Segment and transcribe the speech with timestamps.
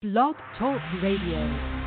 [0.00, 1.77] Blog Talk Radio.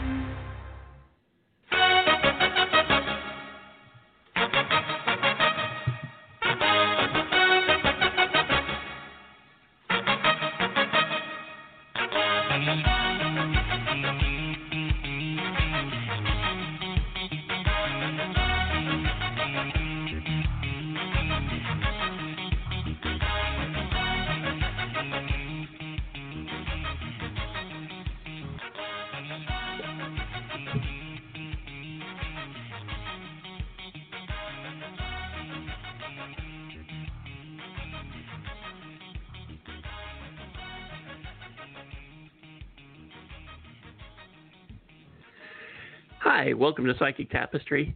[46.62, 47.96] Welcome to Psychic Tapestry.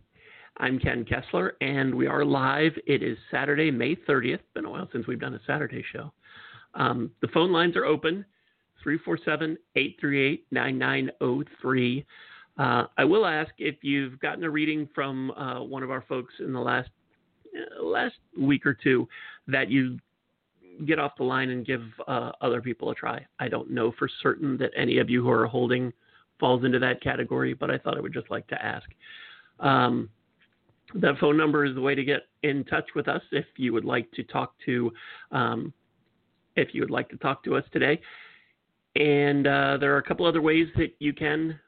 [0.58, 2.72] I'm Ken Kessler, and we are live.
[2.88, 4.40] It is Saturday, May 30th.
[4.56, 6.12] Been a while since we've done a Saturday show.
[6.74, 8.26] Um, the phone lines are open
[8.82, 12.06] 347 838 9903.
[12.58, 16.34] Uh, I will ask if you've gotten a reading from uh, one of our folks
[16.40, 16.90] in the last
[17.56, 19.08] uh, last week or two
[19.48, 20.00] that you
[20.88, 23.24] get off the line and give uh, other people a try.
[23.40, 25.94] I don't know for certain that any of you who are holding
[26.40, 28.88] falls into that category, but I thought I would just like to ask.
[29.60, 30.10] Um,
[30.94, 33.86] the phone number is the way to get in touch with us if you would
[33.86, 34.92] like to talk to
[35.32, 35.74] um,
[36.56, 38.00] if you would like to talk to us today.
[38.96, 41.60] And uh, there are a couple other ways that you can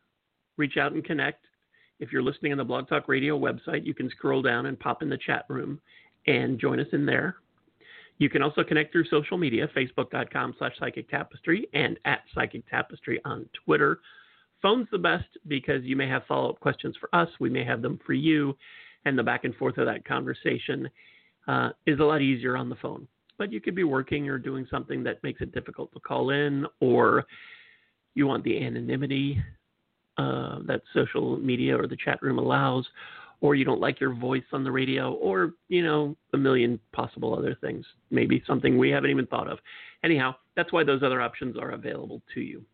[0.55, 1.45] reach out and connect.
[1.99, 5.01] If you're listening on the Blog Talk Radio website, you can scroll down and pop
[5.01, 5.81] in the chat room
[6.25, 7.37] and join us in there.
[8.19, 13.19] You can also connect through social media, facebook.com slash psychic tapestry and at psychic tapestry
[13.25, 13.99] on Twitter.
[14.61, 17.29] Phone's the best because you may have follow up questions for us.
[17.39, 18.55] We may have them for you.
[19.05, 20.89] And the back and forth of that conversation
[21.47, 23.07] uh, is a lot easier on the phone.
[23.37, 26.65] But you could be working or doing something that makes it difficult to call in,
[26.79, 27.25] or
[28.15, 29.41] you want the anonymity
[30.17, 32.87] uh, that social media or the chat room allows,
[33.39, 37.37] or you don't like your voice on the radio, or, you know, a million possible
[37.37, 37.85] other things.
[38.09, 39.59] Maybe something we haven't even thought of.
[40.03, 42.65] Anyhow, that's why those other options are available to you.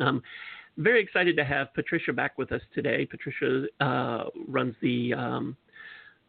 [0.00, 0.22] Um,
[0.78, 3.04] very excited to have Patricia back with us today.
[3.04, 5.56] Patricia uh, runs the um,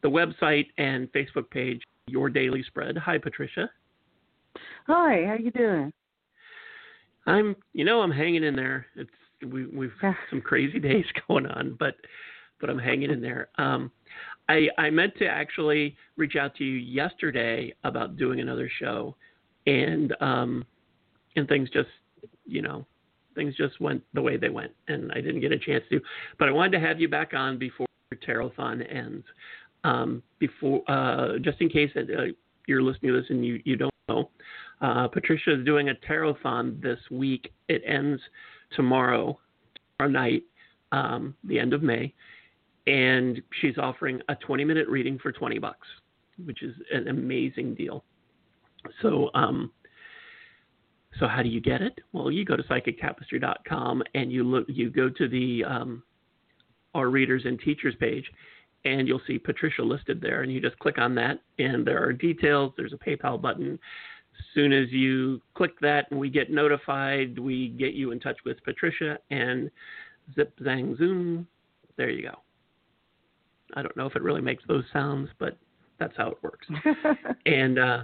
[0.02, 2.98] the website and Facebook page Your Daily Spread.
[2.98, 3.70] Hi, Patricia.
[4.88, 5.94] Hi, how you doing?
[7.28, 8.88] I'm, you know, I'm hanging in there.
[8.96, 9.10] It's
[9.48, 11.96] we, we've had some crazy days going on, but
[12.60, 13.50] but I'm hanging in there.
[13.58, 13.92] Um,
[14.50, 19.16] I I meant to actually reach out to you yesterday about doing another show,
[19.68, 20.66] and um,
[21.36, 21.90] and things just
[22.46, 22.86] you know
[23.36, 26.02] things just went the way they went, and I didn't get a chance to.
[26.38, 27.88] But I wanted to have you back on before
[28.28, 29.26] Tarothon ends,
[29.84, 32.34] um, before uh, just in case that, uh,
[32.68, 34.30] you're listening to this and you, you don't know.
[34.82, 37.52] Uh, Patricia is doing a Tarothon this week.
[37.68, 38.22] It ends
[38.76, 39.40] tomorrow,
[39.98, 40.44] tomorrow night,
[40.92, 42.14] um, the end of May,
[42.88, 45.88] and she's offering a 20 minute reading for 20 bucks,
[46.46, 48.04] which is an amazing deal.
[49.02, 49.72] So um,
[51.20, 52.00] so how do you get it?
[52.14, 56.04] Well, you go to psychictapestry.com and you look, you go to the um,
[56.94, 58.26] our readers and teachers page,
[58.86, 62.14] and you'll see Patricia listed there, and you just click on that, and there are
[62.14, 62.74] details.
[62.78, 63.74] There's a PayPal button.
[64.38, 68.38] As soon as you click that, and we get notified, we get you in touch
[68.46, 69.70] with Patricia, and
[70.36, 71.48] zip zang zoom,
[71.98, 72.36] there you go.
[73.76, 75.58] I don't know if it really makes those sounds, but
[76.00, 76.68] that's how it works.
[77.46, 78.04] and uh,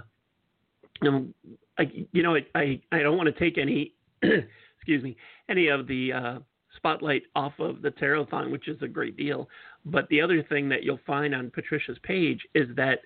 [1.02, 1.34] um,
[1.78, 3.92] I, you know, I, I don't want to take any,
[4.22, 5.16] excuse me,
[5.48, 6.38] any of the uh,
[6.76, 9.48] spotlight off of the Tarothon, which is a great deal.
[9.84, 13.00] But the other thing that you'll find on Patricia's page is that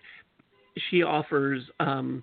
[0.91, 2.23] she offers um,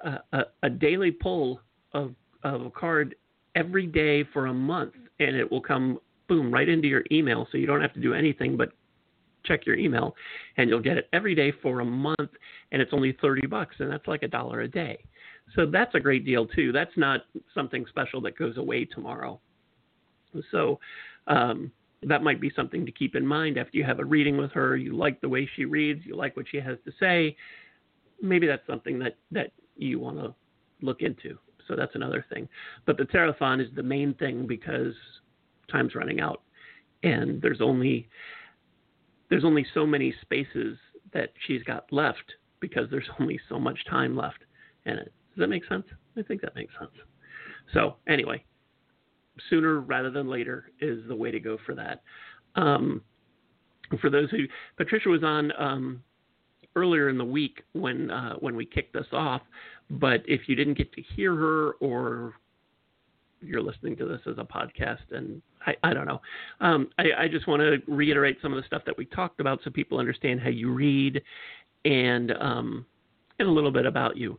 [0.00, 1.60] a, a, a, daily pull
[1.94, 2.14] of,
[2.44, 3.14] of a card
[3.54, 5.98] every day for a month, and it will come
[6.28, 8.72] boom right into your email, so you don't have to do anything but
[9.44, 10.14] check your email,
[10.56, 12.30] and you'll get it every day for a month,
[12.70, 15.04] and it's only thirty bucks, and that's like a dollar a day.
[15.54, 16.72] So that's a great deal too.
[16.72, 17.22] That's not
[17.54, 19.40] something special that goes away tomorrow.
[20.50, 20.80] So
[21.26, 21.70] um,
[22.02, 24.76] that might be something to keep in mind after you have a reading with her.
[24.76, 27.36] You like the way she reads, you like what she has to say.
[28.20, 30.34] Maybe that's something that that you want to
[30.80, 31.38] look into.
[31.68, 32.48] So that's another thing.
[32.86, 34.94] But the Tarothon is the main thing because
[35.70, 36.42] time's running out,
[37.02, 38.08] and there's only
[39.32, 40.76] there's only so many spaces
[41.14, 44.44] that she's got left because there's only so much time left
[44.84, 45.10] in it.
[45.30, 45.86] Does that make sense?
[46.18, 46.90] I think that makes sense.
[47.72, 48.44] So anyway,
[49.48, 52.02] sooner rather than later is the way to go for that.
[52.56, 53.00] Um,
[54.02, 54.44] for those who
[54.76, 56.02] Patricia was on um,
[56.76, 59.40] earlier in the week when uh, when we kicked this off,
[59.88, 62.34] but if you didn't get to hear her or
[63.42, 66.20] you're listening to this as a podcast, and I, I don't know.
[66.60, 69.60] Um, I, I just want to reiterate some of the stuff that we talked about
[69.64, 71.22] so people understand how you read,
[71.84, 72.86] and um,
[73.38, 74.38] and a little bit about you.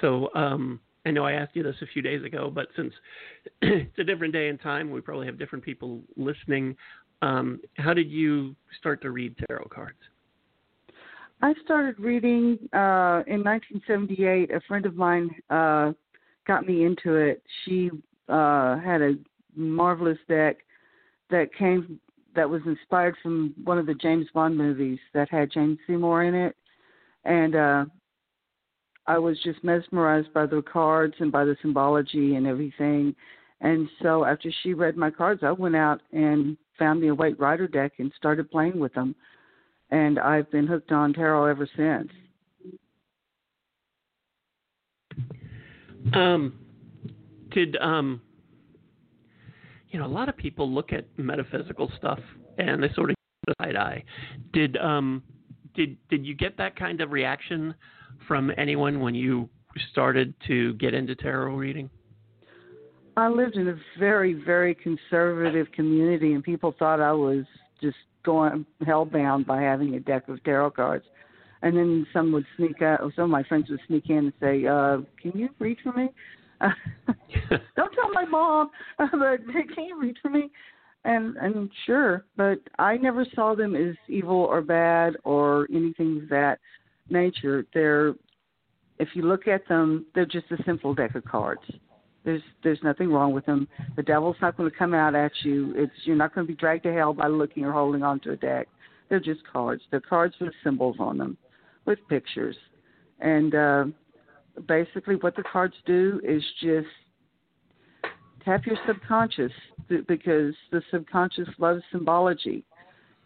[0.00, 2.92] So um, I know I asked you this a few days ago, but since
[3.62, 6.76] it's a different day and time, we probably have different people listening.
[7.22, 9.98] Um, how did you start to read tarot cards?
[11.42, 14.50] I started reading uh, in 1978.
[14.50, 15.92] A friend of mine uh,
[16.46, 17.42] got me into it.
[17.64, 17.90] She
[18.30, 19.14] uh, had a
[19.54, 20.58] marvelous deck
[21.30, 22.00] that came
[22.34, 26.34] that was inspired from one of the James Bond movies that had Jane Seymour in
[26.34, 26.56] it,
[27.24, 27.84] and uh,
[29.06, 33.14] I was just mesmerized by the cards and by the symbology and everything.
[33.60, 37.38] And so after she read my cards, I went out and found me a White
[37.38, 39.14] Rider deck and started playing with them
[39.90, 42.10] and I've been hooked on tarot ever since.
[46.14, 46.54] Um,
[47.50, 48.20] did um,
[49.90, 52.20] you know a lot of people look at metaphysical stuff
[52.58, 53.16] and they sort of
[53.60, 54.04] side eye.
[54.52, 55.22] Did um,
[55.74, 57.74] did did you get that kind of reaction
[58.26, 59.48] from anyone when you
[59.92, 61.90] started to get into tarot reading?
[63.16, 67.44] I lived in a very very conservative community, and people thought I was
[67.82, 71.04] just going hellbound by having a deck of tarot cards.
[71.62, 73.02] And then some would sneak out.
[73.02, 75.92] or Some of my friends would sneak in and say, uh, "Can you read for
[75.92, 76.08] me?"
[77.76, 79.10] Don't tell my mom, but
[79.74, 80.50] can you read for me?
[81.04, 86.28] And and sure, but I never saw them as evil or bad or anything of
[86.28, 86.58] that
[87.08, 87.64] nature.
[87.72, 88.14] They're,
[88.98, 91.62] if you look at them, they're just a simple deck of cards.
[92.22, 93.66] There's there's nothing wrong with them.
[93.96, 95.72] The devil's not going to come out at you.
[95.74, 98.36] It's you're not going to be dragged to hell by looking or holding onto a
[98.36, 98.68] deck.
[99.08, 99.82] They're just cards.
[99.90, 101.38] They're cards with symbols on them,
[101.86, 102.56] with pictures,
[103.20, 103.84] and uh,
[104.66, 106.86] basically what the cards do is just
[108.44, 109.52] tap your subconscious
[110.06, 112.64] because the subconscious loves symbology,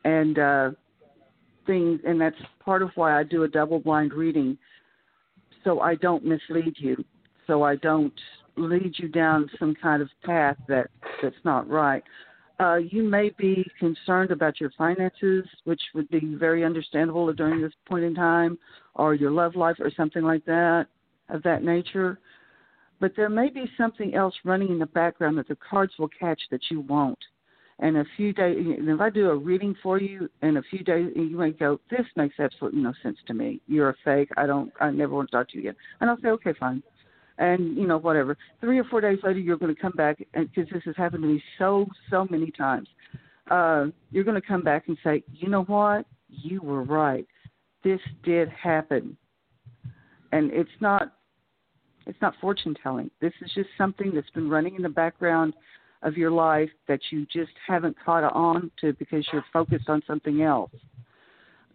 [0.04, 0.70] and uh,
[1.66, 4.58] things, and that's part of why I do a double blind reading,
[5.62, 7.04] so I don't mislead you,
[7.46, 8.12] so I don't
[8.56, 10.90] lead you down some kind of path that
[11.22, 12.02] that's not right.
[12.60, 17.72] Uh, you may be concerned about your finances, which would be very understandable during this
[17.86, 18.58] point in time,
[18.94, 20.86] or your love life, or something like that
[21.29, 22.19] of that nature.
[23.00, 26.41] But there may be something else running in the background that the cards will catch
[26.50, 27.19] that you won't.
[27.81, 30.85] And a few days, and if I do a reading for you, in a few
[30.85, 33.61] days, you might go, "This makes absolutely no sense to me.
[33.67, 34.31] You're a fake.
[34.37, 34.73] I don't.
[34.81, 36.82] I never want to talk to you again." And I'll say, "Okay, fine."
[37.38, 38.37] and you know whatever.
[38.61, 41.29] Three or four days later, you're going to come back, because this has happened to
[41.29, 42.88] me so so many times,
[43.50, 47.27] uh, you're going to come back and say, you know what, you were right.
[47.82, 49.17] This did happen,
[50.34, 51.12] and it's not
[52.06, 53.10] it's not fortune telling.
[53.20, 55.54] This is just something that's been running in the background
[56.02, 60.42] of your life that you just haven't caught on to because you're focused on something
[60.42, 60.70] else.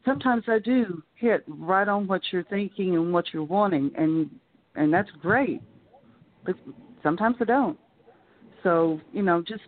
[0.06, 4.30] Sometimes I do hit right on what you're thinking and what you're wanting, and
[4.76, 5.62] and that's great.
[6.46, 6.56] But
[7.02, 7.80] sometimes I don't.
[8.62, 9.64] So you know, just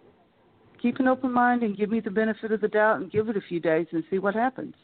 [0.82, 3.38] keep an open mind and give me the benefit of the doubt and give it
[3.38, 4.76] a few days and see what happens.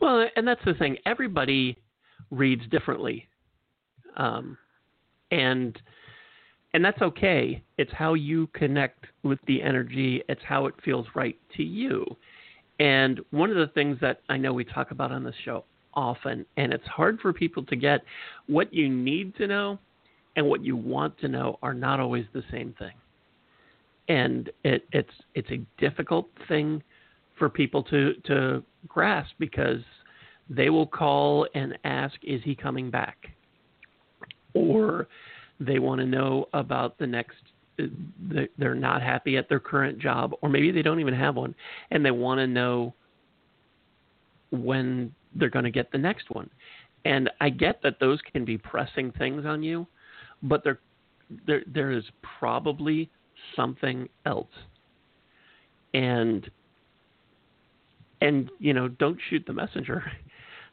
[0.00, 0.96] Well, and that's the thing.
[1.06, 1.76] Everybody
[2.30, 3.26] reads differently,
[4.16, 4.56] um,
[5.30, 5.78] and
[6.74, 7.62] and that's okay.
[7.78, 10.22] It's how you connect with the energy.
[10.28, 12.04] It's how it feels right to you.
[12.78, 16.44] And one of the things that I know we talk about on this show often,
[16.56, 18.02] and it's hard for people to get
[18.46, 19.78] what you need to know
[20.36, 22.92] and what you want to know are not always the same thing.
[24.08, 26.82] And it, it's it's a difficult thing
[27.38, 29.80] for people to to grasp because
[30.48, 33.30] they will call and ask, "Is he coming back?"
[34.54, 35.08] Or
[35.60, 37.36] they want to know about the next.
[38.56, 41.54] They're not happy at their current job, or maybe they don't even have one,
[41.90, 42.94] and they want to know
[44.50, 46.50] when they're going to get the next one.
[47.04, 49.86] And I get that those can be pressing things on you,
[50.42, 50.80] but there
[51.46, 52.04] there there is
[52.38, 53.10] probably
[53.54, 54.46] something else.
[55.94, 56.50] And
[58.20, 60.02] and you know, don't shoot the messenger.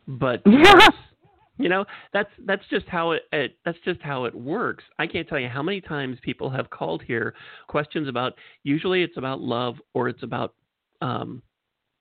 [0.07, 0.89] But yeah.
[1.57, 4.83] you know, that's that's just how it, it that's just how it works.
[5.00, 7.33] I can't tell you how many times people have called here
[7.67, 8.33] questions about
[8.63, 10.53] usually it's about love or it's about
[11.01, 11.41] um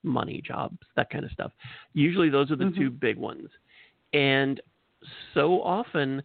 [0.05, 1.53] money, jobs, that kind of stuff.
[1.95, 2.81] Usually those are the mm-hmm.
[2.81, 3.49] two big ones.
[4.13, 4.61] And
[5.33, 6.23] so often,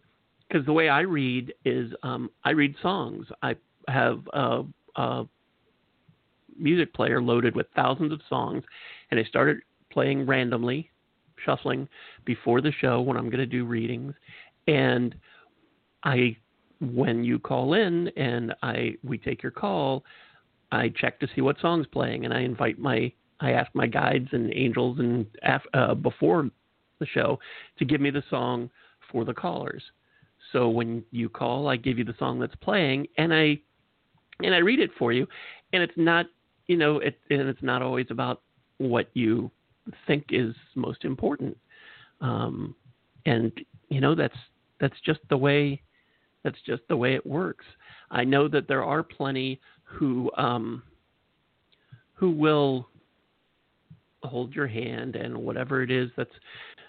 [0.48, 3.26] because the way I read is um, I read songs.
[3.42, 3.56] I
[3.88, 4.62] have a,
[4.96, 5.24] a
[6.58, 8.62] music player loaded with thousands of songs,
[9.10, 9.58] and I started
[9.90, 10.90] playing randomly,
[11.44, 11.88] shuffling
[12.24, 14.14] before the show when I'm going to do readings.
[14.66, 15.14] And
[16.04, 16.36] I
[16.80, 20.04] when you call in and I we take your call,
[20.72, 24.28] I check to see what song's playing, and I invite my I ask my guides
[24.32, 25.26] and angels and
[25.74, 26.50] uh, before
[26.98, 27.38] the show
[27.78, 28.70] to give me the song
[29.10, 29.82] for the callers.
[30.52, 33.58] So when you call, I give you the song that's playing, and I
[34.40, 35.26] and I read it for you,
[35.72, 36.26] and it's not
[36.66, 38.42] you know it and it's not always about
[38.78, 39.50] what you
[40.06, 41.56] think is most important,
[42.20, 42.74] um,
[43.26, 43.52] and
[43.88, 44.36] you know that's
[44.80, 45.80] that's just the way
[46.42, 47.64] that's just the way it works.
[48.10, 50.82] I know that there are plenty who um,
[52.14, 52.88] who will
[54.22, 56.34] hold your hand and whatever it is that's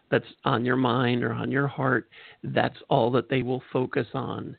[0.09, 2.09] that's on your mind or on your heart,
[2.43, 4.55] that's all that they will focus on.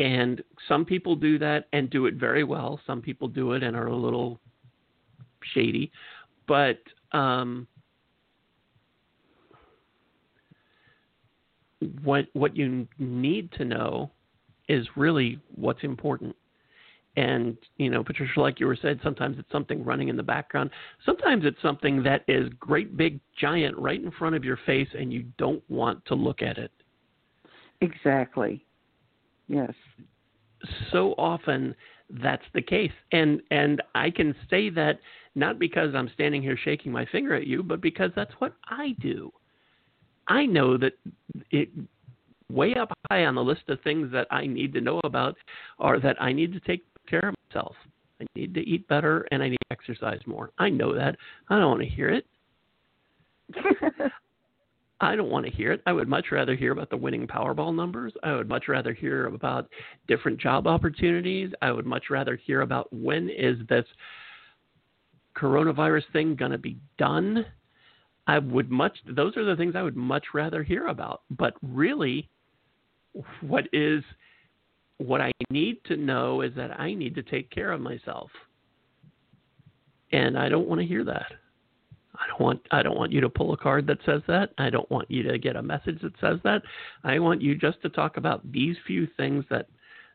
[0.00, 2.80] And some people do that and do it very well.
[2.86, 4.40] Some people do it and are a little
[5.54, 5.92] shady.
[6.48, 6.78] But
[7.12, 7.66] um,
[12.02, 14.10] what what you need to know
[14.68, 16.36] is really what's important.
[17.16, 20.70] And, you know, Patricia, like you were said, sometimes it's something running in the background.
[21.04, 25.12] Sometimes it's something that is great, big, giant right in front of your face and
[25.12, 26.70] you don't want to look at it.
[27.80, 28.64] Exactly.
[29.48, 29.72] Yes.
[30.92, 31.74] So often
[32.22, 32.92] that's the case.
[33.10, 35.00] And and I can say that
[35.34, 38.94] not because I'm standing here shaking my finger at you, but because that's what I
[39.00, 39.32] do.
[40.28, 40.92] I know that
[41.50, 41.68] it
[42.50, 45.36] way up high on the list of things that I need to know about
[45.78, 47.76] are that I need to take care of myself.
[48.20, 50.50] I need to eat better and I need to exercise more.
[50.58, 51.16] I know that.
[51.48, 52.26] I don't want to hear it.
[55.00, 55.80] I don't want to hear it.
[55.86, 58.12] I would much rather hear about the winning Powerball numbers.
[58.22, 59.70] I would much rather hear about
[60.08, 61.52] different job opportunities.
[61.62, 63.86] I would much rather hear about when is this
[65.40, 67.44] coronavirus thing going to be done.
[68.26, 71.22] I would much those are the things I would much rather hear about.
[71.30, 72.28] But really
[73.40, 74.02] what is
[74.98, 78.30] what I need to know is that I need to take care of myself.
[80.12, 81.32] And I don't want to hear that.
[82.14, 84.50] I don't want I don't want you to pull a card that says that.
[84.58, 86.62] I don't want you to get a message that says that.
[87.02, 89.66] I want you just to talk about these few things that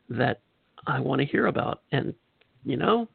[0.08, 0.40] that
[0.86, 1.82] I want to hear about.
[1.90, 2.14] And
[2.64, 3.08] you know,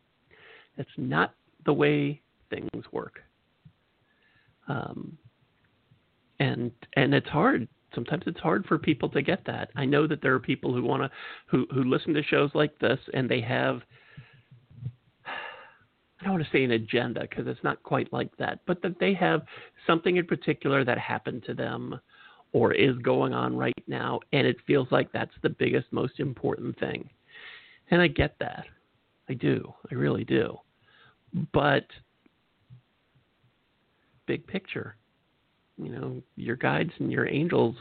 [0.77, 1.34] it's not
[1.65, 3.20] the way things work.
[4.68, 5.18] Um,
[6.39, 9.70] and and it's hard sometimes it's hard for people to get that.
[9.75, 11.12] I know that there are people who want to
[11.48, 13.82] who who listen to shows like this and they have
[15.25, 19.00] I don't want to say an agenda because it's not quite like that, but that
[19.00, 19.41] they have
[19.88, 22.00] something in particular that happened to them
[22.53, 26.77] or is going on right now and it feels like that's the biggest most important
[26.80, 27.10] thing.
[27.89, 28.65] And I get that.
[29.30, 29.74] I do.
[29.91, 30.58] I really do.
[31.53, 31.85] But
[34.27, 34.95] big picture
[35.77, 37.75] you know your guides and your angels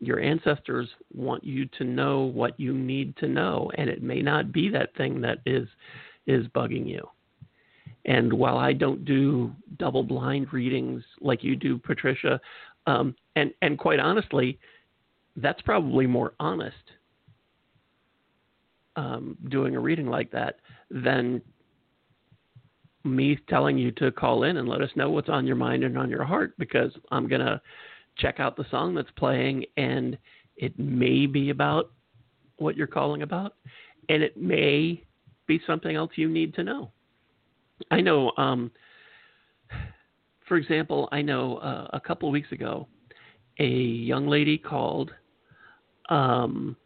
[0.00, 4.52] your ancestors want you to know what you need to know and it may not
[4.52, 5.68] be that thing that is
[6.26, 7.06] is bugging you.
[8.06, 12.40] And while i don't do double blind readings like you do patricia
[12.86, 14.58] um, and and quite honestly
[15.36, 16.76] that's probably more honest
[18.96, 21.40] um, doing a reading like that than
[23.04, 25.98] me telling you to call in and let us know what's on your mind and
[25.98, 27.60] on your heart because I'm going to
[28.16, 30.16] check out the song that's playing and
[30.56, 31.92] it may be about
[32.56, 33.56] what you're calling about
[34.08, 35.02] and it may
[35.46, 36.90] be something else you need to know.
[37.90, 38.70] I know, um,
[40.46, 42.86] for example, I know uh, a couple of weeks ago,
[43.58, 45.10] a young lady called,
[46.08, 46.76] um,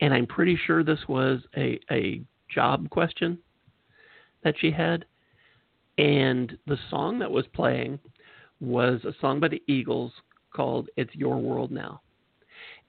[0.00, 2.22] and I'm pretty sure this was a, a
[2.52, 3.38] job question
[4.42, 5.04] that she had.
[5.98, 7.98] And the song that was playing
[8.60, 10.12] was a song by the Eagles
[10.54, 12.00] called It's Your World Now.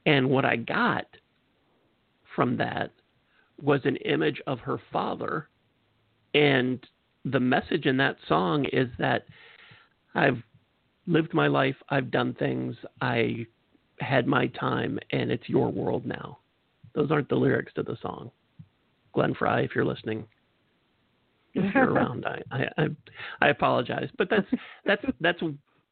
[0.05, 1.05] And what I got
[2.35, 2.91] from that
[3.61, 5.49] was an image of her father.
[6.33, 6.85] And
[7.25, 9.25] the message in that song is that
[10.15, 10.41] I've
[11.07, 13.45] lived my life, I've done things, I
[13.99, 16.39] had my time, and it's your world now.
[16.95, 18.31] Those aren't the lyrics to the song.
[19.13, 20.25] Glenn Frey, if you're listening,
[21.53, 22.25] if you're around.
[22.25, 22.87] I, I
[23.41, 24.47] I apologize, but that's
[24.85, 25.41] that's that's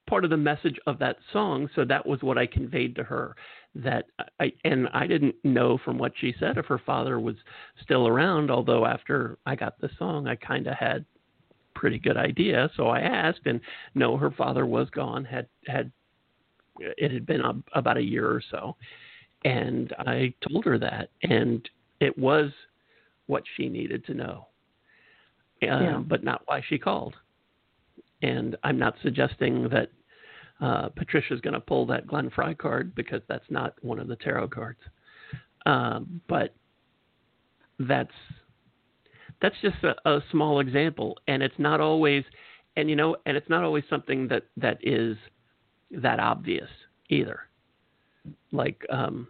[0.08, 1.70] part of the message of that song.
[1.76, 3.36] So that was what I conveyed to her.
[3.76, 4.06] That
[4.40, 7.36] I and I didn't know from what she said if her father was
[7.84, 8.50] still around.
[8.50, 11.06] Although after I got the song, I kind of had
[11.76, 12.70] pretty good idea.
[12.76, 13.62] So I asked, and
[13.96, 15.24] no, her father was gone.
[15.24, 15.92] Had had
[16.80, 18.76] it had been a, about a year or so,
[19.46, 21.68] and I told her that, and
[22.00, 22.52] it was
[23.28, 24.48] what she needed to know
[25.62, 25.98] yeah.
[25.98, 27.16] but not why she called.
[28.22, 29.90] And I'm not suggesting that
[30.62, 34.18] uh, Patricia's going to pull that Glenn Frey card because that's not one of the
[34.18, 34.80] tarot cards.
[35.66, 36.54] Um, but
[37.80, 38.12] that's
[39.42, 42.24] that's just a, a small example, and it's not always,
[42.76, 45.16] and you know, and it's not always something that that is
[45.92, 46.70] that obvious
[47.10, 47.42] either.
[48.52, 49.28] Like um,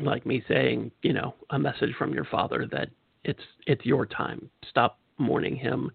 [0.00, 2.90] like me saying, you know, a message from your father that
[3.24, 4.50] it's it's your time.
[4.68, 5.90] Stop mourning him.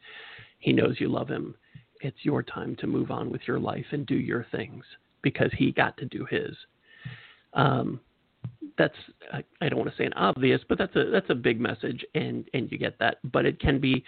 [0.60, 1.56] He knows you love him.
[2.02, 4.84] It's your time to move on with your life and do your things
[5.22, 6.56] because he got to do his.
[7.54, 8.00] Um,
[8.78, 8.96] that's
[9.32, 12.48] I, don't want to say an obvious, but that's a that's a big message, and
[12.54, 13.18] and you get that.
[13.24, 14.04] But it can be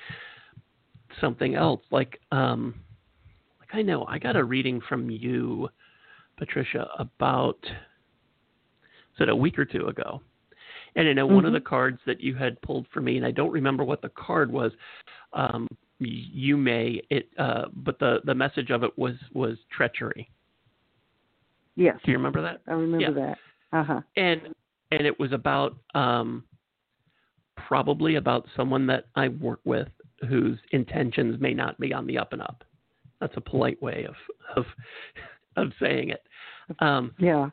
[1.21, 2.75] something else, like um,
[3.59, 5.69] like I know I got a reading from you,
[6.37, 7.59] Patricia, about
[9.17, 10.21] said a week or two ago.
[10.97, 11.35] And I know mm-hmm.
[11.35, 11.63] one of mm-hmm.
[11.63, 14.51] the cards that you had pulled for me, and I don't remember what the card
[14.51, 14.71] was.
[15.31, 15.67] Um,
[15.99, 20.29] you may it, uh, but the the message of it was was treachery.
[21.75, 21.97] Yes.
[22.03, 22.61] Do you remember that?
[22.67, 23.11] I remember yeah.
[23.71, 23.77] that.
[23.77, 24.01] Uh huh.
[24.15, 24.41] And
[24.91, 26.43] and it was about um,
[27.67, 29.89] probably about someone that I work with
[30.27, 32.63] whose intentions may not be on the up and up.
[33.21, 34.15] That's a polite way of
[34.55, 34.65] of
[35.55, 36.23] of saying it.
[36.79, 37.49] Um, yeah.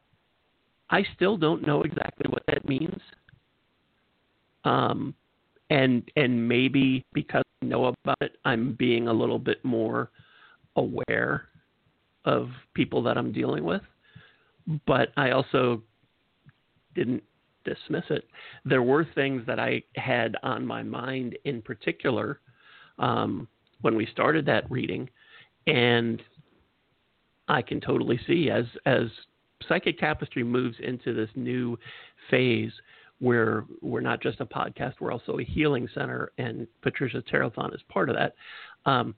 [0.91, 3.01] I still don't know exactly what that means.
[4.65, 5.15] Um,
[5.71, 10.11] and and maybe because I know about it, I'm being a little bit more
[10.77, 11.49] aware
[12.25, 13.83] of people that I'm dealing with.
[14.87, 15.83] But I also
[16.95, 17.23] didn't
[17.65, 18.27] dismiss it.
[18.65, 22.41] There were things that I had on my mind in particular
[22.99, 23.49] um,
[23.81, 25.09] when we started that reading,
[25.67, 26.23] and
[27.49, 29.09] I can totally see as as
[29.69, 31.79] Psychic Tapestry moves into this new
[32.31, 32.73] phase
[33.21, 37.81] where we're not just a podcast, we're also a healing center, and Patricia Tarot-thon is
[37.89, 38.35] part of that.
[38.91, 39.15] Um,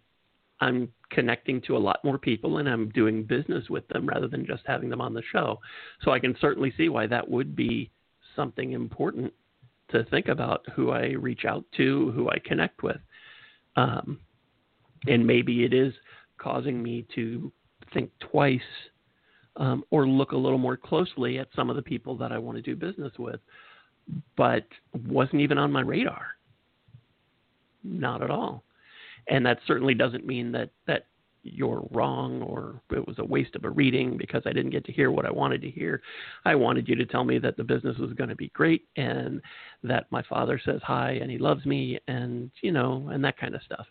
[0.60, 4.46] I'm connecting to a lot more people and I'm doing business with them rather than
[4.46, 5.60] just having them on the show.
[6.02, 7.90] So I can certainly see why that would be
[8.34, 9.32] something important
[9.90, 12.98] to think about who I reach out to, who I connect with.
[13.76, 14.18] Um,
[15.06, 15.92] and maybe it is
[16.38, 17.52] causing me to
[17.92, 18.60] think twice
[19.56, 22.56] um, or look a little more closely at some of the people that I want
[22.56, 23.40] to do business with,
[24.36, 24.64] but
[25.08, 26.26] wasn't even on my radar.
[27.82, 28.64] Not at all.
[29.28, 31.06] And that certainly doesn't mean that, that
[31.42, 34.92] you're wrong or it was a waste of a reading because I didn't get to
[34.92, 36.02] hear what I wanted to hear.
[36.44, 39.40] I wanted you to tell me that the business was going to be great and
[39.84, 43.54] that my father says hi and he loves me and you know and that kind
[43.54, 43.86] of stuff.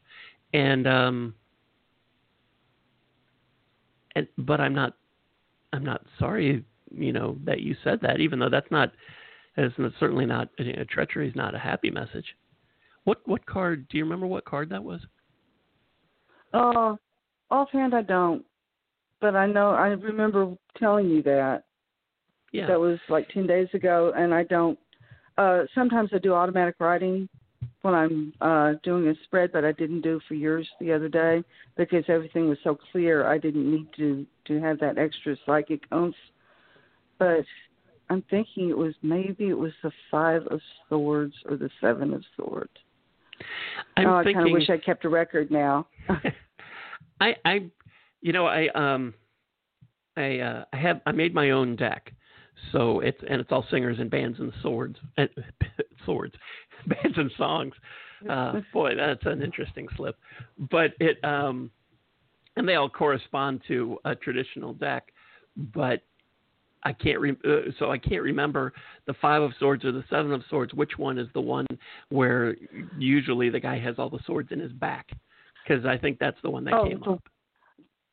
[0.54, 1.34] And um
[4.16, 4.96] and but I'm not
[5.76, 6.64] I'm not sorry,
[6.96, 8.94] you know, that you said that, even though that's not,
[9.58, 12.26] it's certainly not, you know, treachery is not a happy message.
[13.06, 13.88] What what card?
[13.90, 15.02] Do you remember what card that was?
[16.54, 16.96] Uh,
[17.52, 18.44] offhand, I don't,
[19.22, 21.64] but I know I remember telling you that.
[22.52, 22.68] Yeah.
[22.68, 24.80] That was like ten days ago, and I don't.
[25.38, 27.28] Uh, sometimes I do automatic writing
[27.82, 31.44] when I'm uh, doing a spread, but I didn't do for yours the other day
[31.78, 33.28] because everything was so clear.
[33.28, 36.16] I didn't need to to have that extra psychic oomph.
[37.20, 37.46] But
[38.10, 42.24] I'm thinking it was maybe it was the five of swords or the seven of
[42.36, 42.72] swords.
[43.98, 45.88] I'm oh, I kind of wish I kept a record now.
[47.22, 47.70] I, I,
[48.22, 49.14] you know, I um,
[50.16, 52.14] I uh, I have I made my own deck,
[52.72, 55.30] so it's and it's all singers and bands and swords and
[56.06, 56.36] swords,
[56.88, 57.74] bands and songs.
[58.30, 60.18] Uh, boy, that's an interesting slip,
[60.72, 61.70] but it um,
[62.56, 65.12] and they all correspond to a traditional deck,
[65.74, 66.02] but
[66.86, 68.72] I can't re- uh, so I can't remember
[69.08, 70.74] the five of swords or the seven of swords.
[70.74, 71.66] Which one is the one
[72.10, 72.56] where
[72.98, 75.10] usually the guy has all the swords in his back?
[75.68, 77.24] Because I think that's the one that oh, came the, up.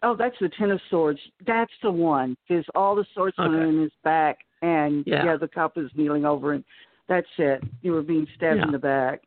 [0.03, 1.21] Oh, that's the ten of swords.
[1.47, 3.53] That's the one because all the swords okay.
[3.53, 5.25] in his back, and yeah.
[5.25, 6.65] yeah, the cup is kneeling over, and
[7.09, 7.63] that's it.
[7.83, 8.65] You were being stabbed yeah.
[8.65, 9.21] in the back.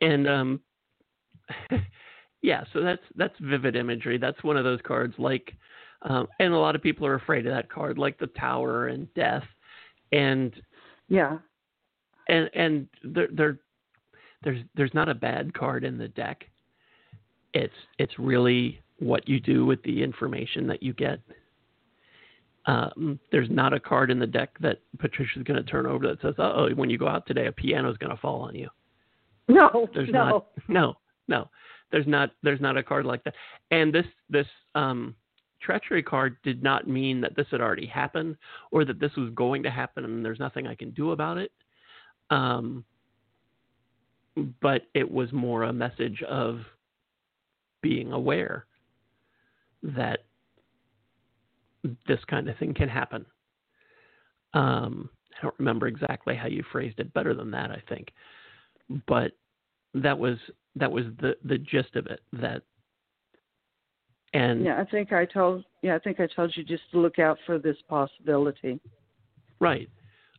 [0.00, 0.60] And um,
[2.42, 4.18] yeah, so that's that's vivid imagery.
[4.18, 5.52] That's one of those cards like
[6.02, 9.12] um, and a lot of people are afraid of that card, like the Tower and
[9.14, 9.44] Death,
[10.12, 10.54] and
[11.08, 11.38] yeah,
[12.28, 13.58] and and there, there
[14.42, 16.44] there's there's not a bad card in the deck.
[17.54, 21.20] It's it's really what you do with the information that you get.
[22.66, 26.20] Um, there's not a card in the deck that Patricia's going to turn over that
[26.20, 28.68] says, "Oh, when you go out today, a piano is going to fall on you."
[29.48, 30.46] No, there's no, not.
[30.68, 30.94] No,
[31.28, 31.48] no.
[31.92, 32.30] There's not.
[32.42, 33.34] There's not a card like that.
[33.70, 35.14] And this this um,
[35.60, 38.36] treachery card did not mean that this had already happened
[38.70, 41.52] or that this was going to happen and there's nothing I can do about it.
[42.30, 42.84] Um,
[44.60, 46.60] but it was more a message of
[47.82, 48.66] being aware
[49.82, 50.24] that
[52.06, 53.24] this kind of thing can happen.
[54.54, 58.08] Um, I don't remember exactly how you phrased it better than that, I think.
[59.06, 59.32] But
[59.94, 60.36] that was
[60.74, 62.62] that was the the gist of it that
[64.36, 67.18] and yeah, I think I told yeah, I think I told you just to look
[67.18, 68.78] out for this possibility.
[69.60, 69.88] Right.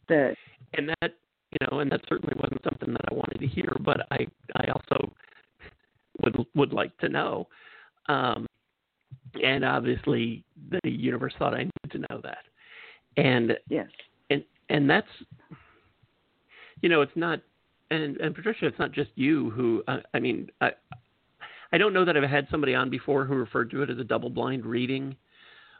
[0.07, 0.35] That
[0.73, 1.15] and that
[1.51, 4.69] you know, and that certainly wasn't something that I wanted to hear, but I I
[4.71, 5.11] also
[6.23, 7.47] would would like to know.
[8.07, 8.45] Um
[9.43, 12.45] and obviously the universe thought I needed to know that.
[13.17, 13.87] And yes.
[14.29, 15.07] And and that's
[16.81, 17.39] you know, it's not
[17.89, 20.73] and and Patricia, it's not just you who uh, I mean, I
[21.71, 24.03] I don't know that I've had somebody on before who referred to it as a
[24.03, 25.15] double blind reading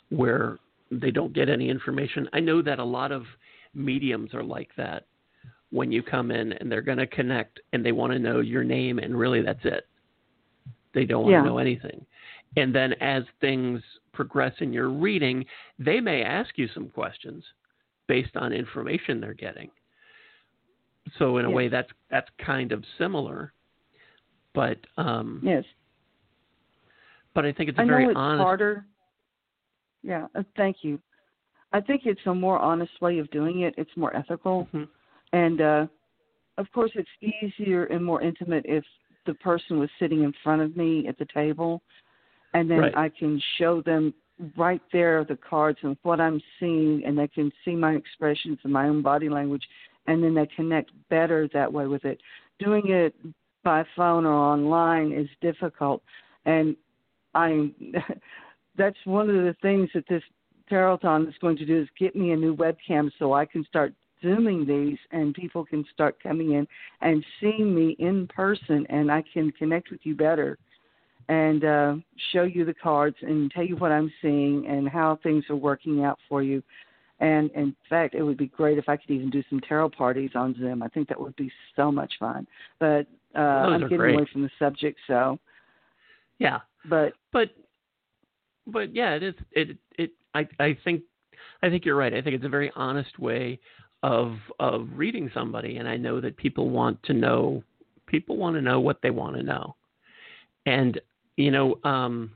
[0.10, 0.60] where
[0.92, 2.30] they don't get any information.
[2.34, 3.24] I know that a lot of
[3.74, 5.06] mediums are like that
[5.70, 8.64] when you come in and they're going to connect and they want to know your
[8.64, 9.86] name and really that's it.
[10.94, 11.42] They don't want yeah.
[11.42, 12.06] to know anything.
[12.56, 13.82] And then as things
[14.14, 15.46] progress in your reading,
[15.78, 17.44] they may ask you some questions
[18.08, 19.70] based on information they're getting.
[21.20, 21.56] So in a yes.
[21.56, 23.54] way that's that's kind of similar.
[24.54, 25.66] But um Yes.
[27.38, 28.86] But I think it's a I very know it's honest harder.
[30.02, 31.00] Yeah, uh, thank you.
[31.72, 33.76] I think it's a more honest way of doing it.
[33.78, 34.68] It's more ethical.
[34.74, 34.84] Mm-hmm.
[35.34, 35.88] And uh
[36.58, 38.84] of course it's easier and more intimate if
[39.28, 41.84] the person was sitting in front of me at the table
[42.56, 42.98] and then right.
[42.98, 44.16] I can show them
[44.58, 48.74] right there the cards and what I'm seeing and they can see my expressions and
[48.74, 49.68] my own body language
[50.08, 52.20] and then they connect better that way with it.
[52.58, 53.14] Doing it
[53.64, 56.02] by phone or online is difficult
[56.46, 56.76] and
[57.38, 57.72] I
[58.78, 60.24] that's one of the things that this
[60.70, 63.94] Tarothon is going to do is get me a new webcam so I can start
[64.22, 66.68] zooming these and people can start coming in
[67.02, 70.58] and seeing me in person and I can connect with you better
[71.30, 71.96] and uh,
[72.32, 76.04] show you the cards and tell you what I'm seeing and how things are working
[76.04, 76.64] out for you.
[77.20, 80.32] And in fact, it would be great if I could even do some tarot parties
[80.36, 80.84] on Zoom.
[80.84, 82.48] I think that would be so much fun.
[82.80, 84.16] But uh, I'm getting great.
[84.16, 85.40] away from the subject, so
[86.40, 86.60] yeah.
[86.90, 87.50] But but
[88.66, 89.36] but yeah, it is.
[89.52, 90.12] It it.
[90.34, 91.02] I I think
[91.64, 92.14] I think you're right.
[92.14, 93.60] I think it's a very honest way
[94.04, 97.64] of of reading somebody, and I know that people want to know.
[98.06, 99.76] People want to know what they want to know,
[100.66, 101.00] and
[101.38, 102.32] you know, um,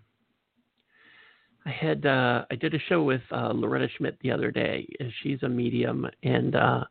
[1.66, 4.88] I had uh, I did a show with uh, Loretta Schmidt the other day.
[5.22, 6.84] She's a medium, and uh,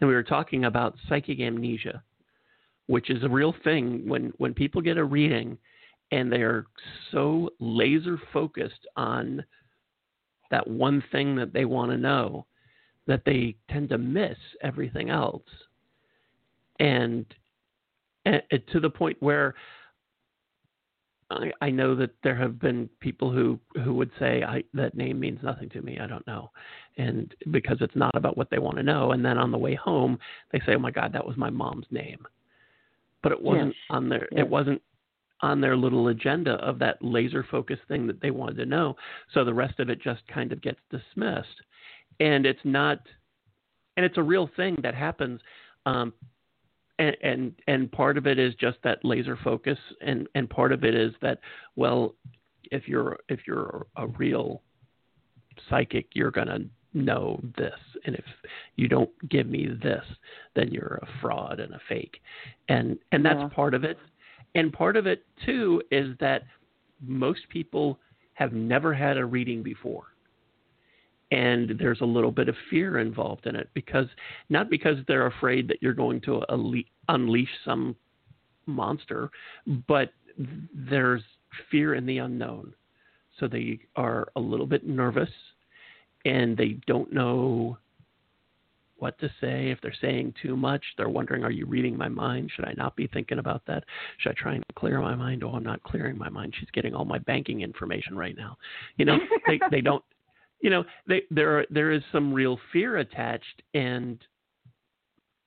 [0.00, 2.02] and we were talking about psychic amnesia,
[2.86, 4.08] which is a real thing.
[4.08, 5.56] When when people get a reading,
[6.10, 6.66] and they're
[7.12, 9.44] so laser focused on
[10.50, 12.46] that one thing that they want to know
[13.06, 15.42] that they tend to miss everything else,
[16.78, 17.26] and,
[18.24, 18.42] and
[18.72, 19.54] to the point where
[21.30, 25.20] I, I know that there have been people who who would say I, that name
[25.20, 25.98] means nothing to me.
[26.00, 26.50] I don't know,
[26.98, 29.12] and because it's not about what they want to know.
[29.12, 30.18] And then on the way home,
[30.52, 32.26] they say, "Oh my God, that was my mom's name,"
[33.22, 33.76] but it wasn't yes.
[33.90, 34.28] on their.
[34.32, 34.40] Yes.
[34.40, 34.82] It wasn't
[35.42, 38.96] on their little agenda of that laser focused thing that they wanted to know.
[39.32, 41.62] So the rest of it just kind of gets dismissed,
[42.20, 43.00] and it's not.
[43.96, 45.40] And it's a real thing that happens.
[45.84, 46.12] Um,
[47.00, 50.84] and, and and part of it is just that laser focus and and part of
[50.84, 51.40] it is that
[51.74, 52.14] well
[52.70, 54.62] if you're if you're a real
[55.68, 58.24] psychic you're going to know this and if
[58.76, 60.04] you don't give me this
[60.54, 62.20] then you're a fraud and a fake
[62.68, 63.48] and and that's Yeah.
[63.48, 63.96] part of it
[64.54, 66.42] and part of it too is that
[67.00, 67.98] most people
[68.34, 70.10] have never had a reading before
[71.30, 74.06] and there's a little bit of fear involved in it because
[74.48, 76.42] not because they're afraid that you're going to
[77.08, 77.94] unleash some
[78.66, 79.30] monster,
[79.86, 80.12] but
[80.74, 81.22] there's
[81.70, 82.72] fear in the unknown.
[83.38, 85.30] So they are a little bit nervous
[86.24, 87.78] and they don't know
[89.00, 89.70] what to say.
[89.70, 92.50] If they're saying too much, they're wondering, are you reading my mind?
[92.54, 93.84] Should I not be thinking about that?
[94.18, 95.42] Should I try and clear my mind?
[95.42, 96.54] Oh, I'm not clearing my mind.
[96.58, 98.56] She's getting all my banking information right now.
[98.96, 100.04] You know, they, they don't,
[100.60, 104.18] you know, they, there, are, there is some real fear attached and,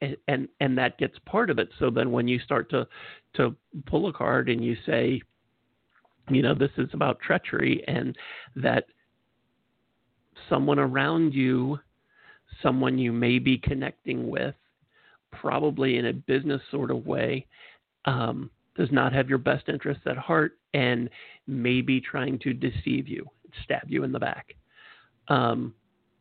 [0.01, 1.69] and, and, and that gets part of it.
[1.79, 2.87] So then when you start to,
[3.35, 5.21] to pull a card and you say,
[6.29, 8.15] you know, this is about treachery and
[8.55, 8.85] that
[10.49, 11.79] someone around you
[12.63, 14.55] someone you may be connecting with,
[15.31, 17.45] probably in a business sort of way,
[18.05, 21.09] um, does not have your best interests at heart and
[21.45, 23.27] may be trying to deceive you,
[23.63, 24.55] stab you in the back.
[25.27, 25.73] Um,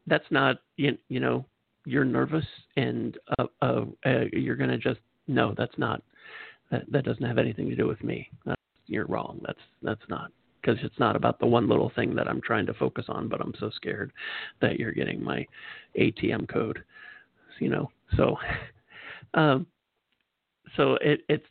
[0.06, 1.46] that's not, you, you know,
[1.86, 2.44] you're nervous
[2.76, 6.02] and uh, uh, uh, you're going to just, no, that's not,
[6.70, 8.28] that, that doesn't have anything to do with me.
[8.44, 9.40] That's, you're wrong.
[9.46, 10.30] That's, that's not
[10.62, 13.40] because it's not about the one little thing that I'm trying to focus on, but
[13.40, 14.12] I'm so scared
[14.60, 15.46] that you're getting my
[15.98, 16.82] ATM code.
[17.58, 17.90] you know.
[18.16, 18.36] So,
[19.34, 19.66] um,
[20.76, 21.46] so it, it's,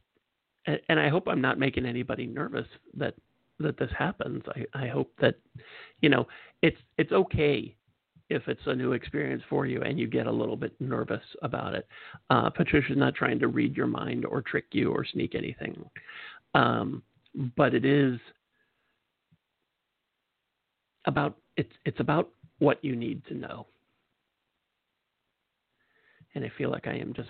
[0.89, 3.15] and I hope I'm not making anybody nervous that
[3.59, 4.43] that this happens.
[4.55, 5.35] I, I hope that,
[6.01, 6.27] you know,
[6.61, 7.75] it's it's okay
[8.29, 11.73] if it's a new experience for you and you get a little bit nervous about
[11.73, 11.85] it.
[12.29, 15.83] Uh, Patricia's not trying to read your mind or trick you or sneak anything,
[16.53, 17.03] um,
[17.57, 18.19] but it is
[21.05, 23.67] about it's it's about what you need to know.
[26.35, 27.29] And I feel like I am just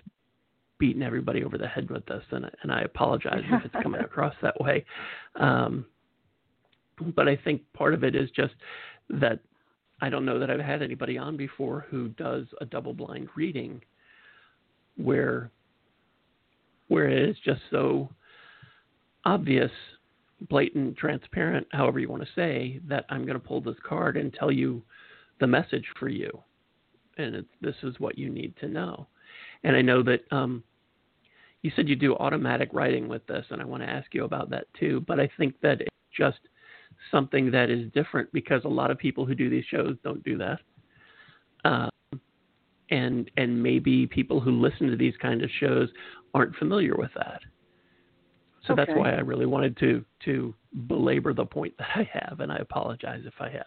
[0.77, 4.36] beating everybody over the head with this, and and I apologize if it's coming across
[4.41, 4.86] that way.
[5.36, 5.86] Um,
[7.15, 8.53] but I think part of it is just
[9.10, 9.39] that
[10.01, 13.81] I don't know that I've had anybody on before who does a double blind reading
[14.97, 15.51] where
[16.88, 18.10] where it is just so
[19.23, 19.71] obvious,
[20.49, 24.34] blatant, transparent, however you want to say, that I'm going to pull this card and
[24.34, 24.82] tell you
[25.39, 26.32] the message for you,
[27.17, 29.08] and this is what you need to know.
[29.63, 30.63] And I know that um,
[31.62, 34.49] you said you do automatic writing with this, and I want to ask you about
[34.49, 35.04] that too.
[35.08, 36.39] But I think that it's just
[37.12, 40.38] something that is different because a lot of people who do these shows don't do
[40.38, 40.60] that.
[41.63, 41.89] Um,
[42.89, 45.89] and and maybe people who listen to these kind of shows
[46.34, 47.41] aren't familiar with that.
[48.67, 48.86] So okay.
[48.86, 50.54] that's why I really wanted to to
[50.88, 53.65] belabor the point that I have, and I apologize if I have.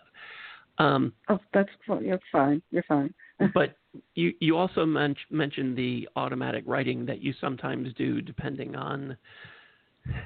[0.78, 1.68] Um, oh, that's
[2.00, 2.62] you're fine.
[2.70, 3.14] You're fine.
[3.54, 3.76] but
[4.14, 9.16] you you also men- mentioned the automatic writing that you sometimes do, depending on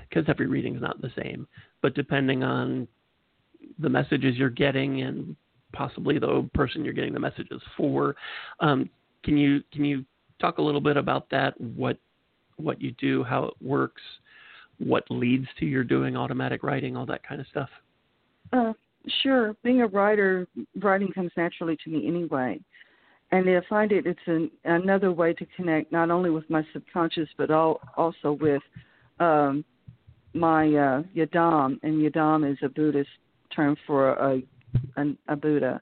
[0.08, 1.46] because every reading is not the same,
[1.82, 2.88] but depending on
[3.78, 5.36] the messages you're getting and
[5.72, 8.16] possibly the person you're getting the messages for.
[8.60, 8.88] Um,
[9.22, 10.04] can you can you
[10.40, 11.60] talk a little bit about that?
[11.60, 11.98] What
[12.56, 14.02] what you do, how it works,
[14.78, 17.68] what leads to your doing automatic writing, all that kind of stuff.
[18.52, 18.72] Uh,
[19.22, 19.54] Sure.
[19.62, 20.46] Being a writer,
[20.80, 22.60] writing comes naturally to me anyway.
[23.30, 27.28] And I find it it's an, another way to connect not only with my subconscious
[27.36, 28.62] but all, also with
[29.20, 29.64] um,
[30.34, 31.78] my uh, yidam.
[31.82, 33.10] And yidam is a Buddhist
[33.54, 34.42] term for a,
[34.96, 35.80] a, a Buddha.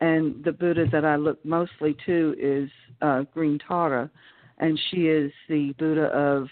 [0.00, 2.68] And the Buddha that I look mostly to is
[3.00, 4.10] uh, Green Tara,
[4.58, 6.48] and she is the Buddha of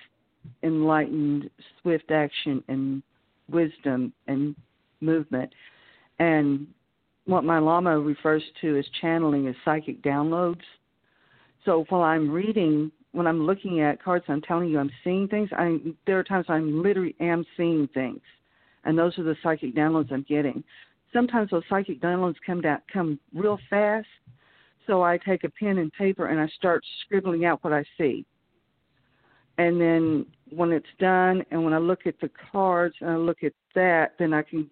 [0.63, 1.51] enlightened,
[1.81, 3.03] swift action and
[3.51, 4.55] wisdom and
[5.01, 5.53] movement.
[6.19, 6.67] And
[7.27, 10.63] what my Lama refers to as channeling is psychic downloads.
[11.65, 15.49] So while I'm reading, when I'm looking at cards, I'm telling you I'm seeing things.
[15.53, 18.21] I there are times I'm literally am seeing things,
[18.85, 20.63] and those are the psychic downloads I'm getting.
[21.13, 24.07] Sometimes those psychic downloads come down come real fast,
[24.87, 28.25] so I take a pen and paper and I start scribbling out what I see.
[29.61, 33.45] And then when it's done, and when I look at the cards and I look
[33.45, 34.71] at that, then I can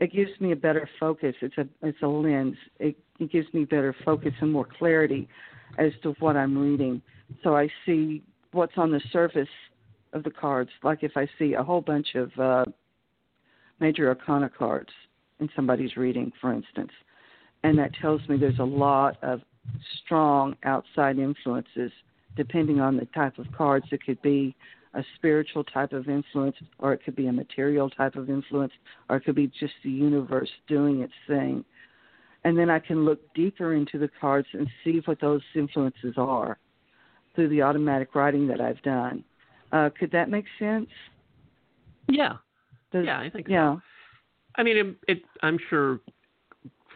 [0.00, 1.34] it gives me a better focus.
[1.42, 2.54] It's a it's a lens.
[2.78, 5.28] It, it gives me better focus and more clarity
[5.76, 7.02] as to what I'm reading.
[7.42, 8.22] So I see
[8.52, 9.48] what's on the surface
[10.12, 10.70] of the cards.
[10.84, 12.66] Like if I see a whole bunch of uh,
[13.80, 14.90] major arcana cards
[15.40, 16.92] in somebody's reading, for instance,
[17.64, 19.40] and that tells me there's a lot of
[20.04, 21.90] strong outside influences
[22.36, 23.86] depending on the type of cards.
[23.90, 24.54] It could be
[24.94, 28.72] a spiritual type of influence, or it could be a material type of influence,
[29.08, 31.64] or it could be just the universe doing its thing.
[32.44, 36.58] And then I can look deeper into the cards and see what those influences are
[37.34, 39.22] through the automatic writing that I've done.
[39.72, 40.88] Uh, could that make sense?
[42.08, 42.34] Yeah.
[42.92, 43.52] Does, yeah, I think so.
[43.52, 43.76] Yeah.
[44.56, 46.00] I mean, it, it, I'm sure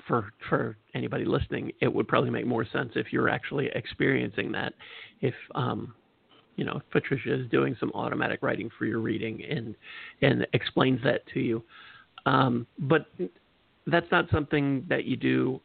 [0.06, 4.74] for for anybody listening, it would probably make more sense if you're actually experiencing that.
[5.20, 5.94] If um,
[6.56, 9.74] you know, Patricia is doing some automatic writing for your reading and
[10.22, 11.62] and explains that to you.
[12.26, 13.06] Um, but
[13.86, 15.60] that's not something that you do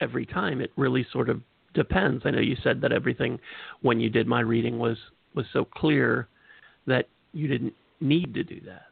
[0.00, 0.60] every time.
[0.60, 1.40] It really sort of
[1.74, 2.22] depends.
[2.24, 3.38] I know you said that everything
[3.82, 4.96] when you did my reading was
[5.34, 6.28] was so clear
[6.86, 8.86] that you didn't need to do that.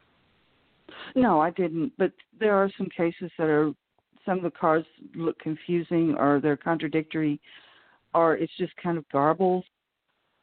[1.15, 1.91] No, I didn't.
[1.97, 3.73] But there are some cases that are
[4.25, 7.39] some of the cards look confusing or they're contradictory
[8.13, 9.63] or it's just kind of garbled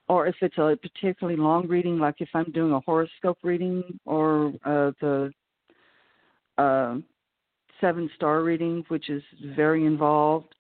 [0.09, 4.53] or if it's a particularly long reading, like if I'm doing a horoscope reading or
[4.65, 5.31] uh, the
[6.57, 6.97] uh,
[7.81, 9.23] seven star reading, which is
[9.55, 10.55] very involved,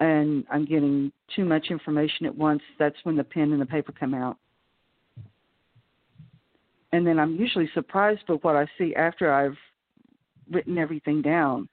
[0.00, 3.92] and I'm getting too much information at once, that's when the pen and the paper
[3.92, 4.36] come out.
[6.92, 9.56] And then I'm usually surprised by what I see after I've
[10.50, 11.68] written everything down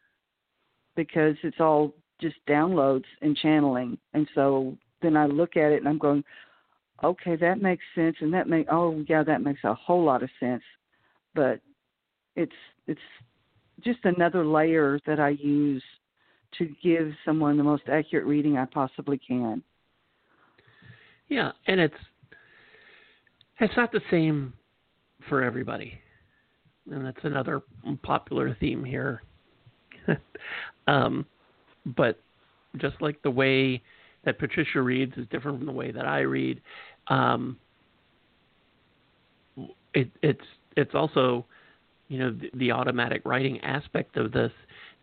[0.95, 3.97] because it's all just downloads and channeling.
[4.13, 6.23] And so then I look at it and I'm going,
[7.03, 10.29] okay, that makes sense, and that make oh yeah, that makes a whole lot of
[10.39, 10.63] sense.
[11.34, 11.60] But
[12.36, 12.51] it's
[12.88, 12.99] it's
[13.84, 15.84] just another layer that I use
[16.58, 19.62] to give someone the most accurate reading I possibly can.
[21.27, 21.95] Yeah, and it's
[23.60, 24.53] it's not the same
[25.29, 25.99] for everybody,
[26.89, 27.62] and that's another
[28.03, 29.21] popular theme here.
[30.88, 31.26] um,
[31.86, 32.20] but
[32.78, 33.82] just like the way
[34.26, 36.62] that Patricia reads is different from the way that I read,
[37.08, 37.58] um,
[39.94, 41.46] it, it's it's also
[42.08, 44.52] you know the, the automatic writing aspect of this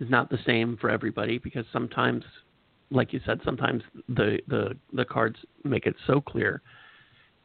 [0.01, 2.25] is not the same for everybody because sometimes
[2.91, 6.63] like you said sometimes the the the cards make it so clear.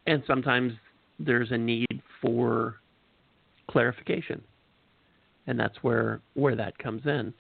[0.06, 0.74] And sometimes
[1.20, 2.76] there's a need for
[3.70, 4.42] clarification
[5.48, 7.34] and that's where where that comes in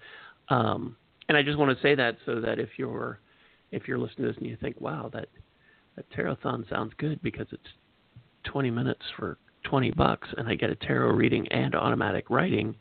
[0.49, 0.95] um,
[1.29, 3.19] and I just want to say that so that if you're
[3.71, 5.27] if you're listening to this and you think wow that
[5.95, 7.67] that tarot-thon sounds good because it's
[8.45, 12.75] 20 minutes for 20 bucks and I get a tarot reading and automatic writing,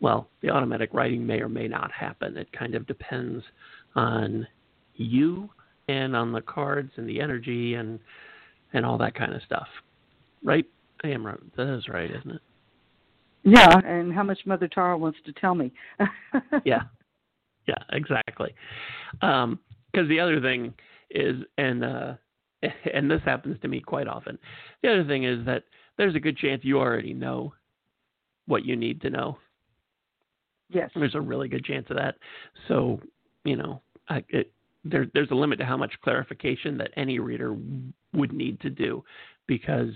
[0.00, 2.36] well, the automatic writing may or may not happen.
[2.36, 3.44] It kind of depends
[3.94, 4.46] on
[4.94, 5.50] you
[5.88, 8.00] and on the cards and the energy and
[8.72, 9.66] and all that kind of stuff.
[10.42, 10.64] Right?
[11.04, 11.38] I am right.
[11.56, 12.40] That is right, isn't it?
[13.42, 15.72] Yeah, and how much Mother Tara wants to tell me.
[16.64, 16.82] yeah.
[17.66, 18.54] Yeah, exactly.
[19.22, 19.58] Um
[19.92, 20.72] because the other thing
[21.10, 22.14] is and uh
[22.94, 24.38] and this happens to me quite often.
[24.82, 25.64] The other thing is that
[25.96, 27.52] there's a good chance you already know
[28.46, 29.38] what you need to know.
[30.68, 30.90] Yes.
[30.94, 32.16] There's a really good chance of that.
[32.68, 33.00] So,
[33.44, 34.52] you know, I, it,
[34.84, 37.56] there, there's a limit to how much clarification that any reader
[38.12, 39.04] would need to do
[39.46, 39.92] because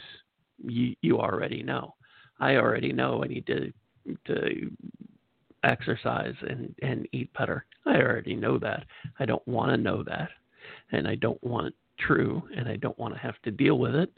[0.65, 1.95] you, you already know.
[2.41, 3.73] I already know I need to
[4.27, 4.71] to
[5.63, 7.65] exercise and and eat better.
[7.87, 8.85] I already know that.
[9.19, 10.31] I don't want to know that,
[10.93, 13.95] and I don't want it true, and I don't want to have to deal with
[13.95, 14.13] it.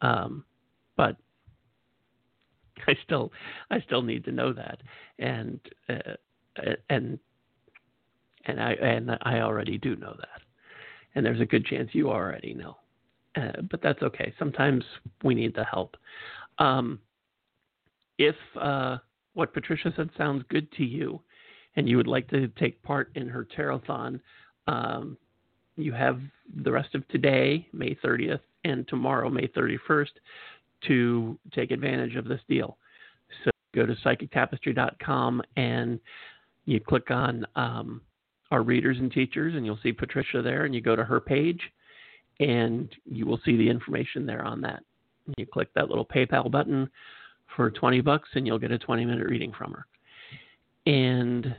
[0.00, 0.44] Um,
[0.96, 1.16] but
[2.86, 3.32] I still
[3.70, 4.80] I still need to know that,
[5.18, 7.18] and uh, and
[8.46, 10.42] and I and I already do know that,
[11.14, 12.76] and there's a good chance you already know,
[13.36, 14.32] uh, but that's okay.
[14.38, 14.84] Sometimes
[15.22, 15.96] we need the help.
[16.58, 16.98] Um,
[18.20, 18.98] if uh,
[19.32, 21.20] what Patricia said sounds good to you,
[21.76, 24.20] and you would like to take part in her Tarothon,
[24.66, 25.16] um,
[25.76, 26.20] you have
[26.62, 30.10] the rest of today, May 30th, and tomorrow, May 31st,
[30.86, 32.76] to take advantage of this deal.
[33.44, 35.98] So go to psychictapestry.com and
[36.66, 38.02] you click on um,
[38.50, 41.60] our readers and teachers, and you'll see Patricia there, and you go to her page,
[42.38, 44.82] and you will see the information there on that.
[45.38, 46.90] You click that little PayPal button
[47.56, 49.86] for 20 bucks, and you'll get a 20 minute reading from her.
[50.86, 51.54] And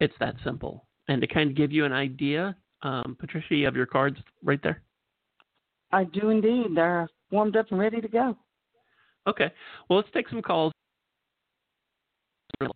[0.00, 0.86] it's that simple.
[1.08, 4.60] And to kind of give you an idea, um, Patricia, you have your cards right
[4.62, 4.82] there?
[5.92, 6.74] I do indeed.
[6.74, 8.36] They're warmed up and ready to go.
[9.26, 9.50] Okay.
[9.88, 10.72] Well, let's take some calls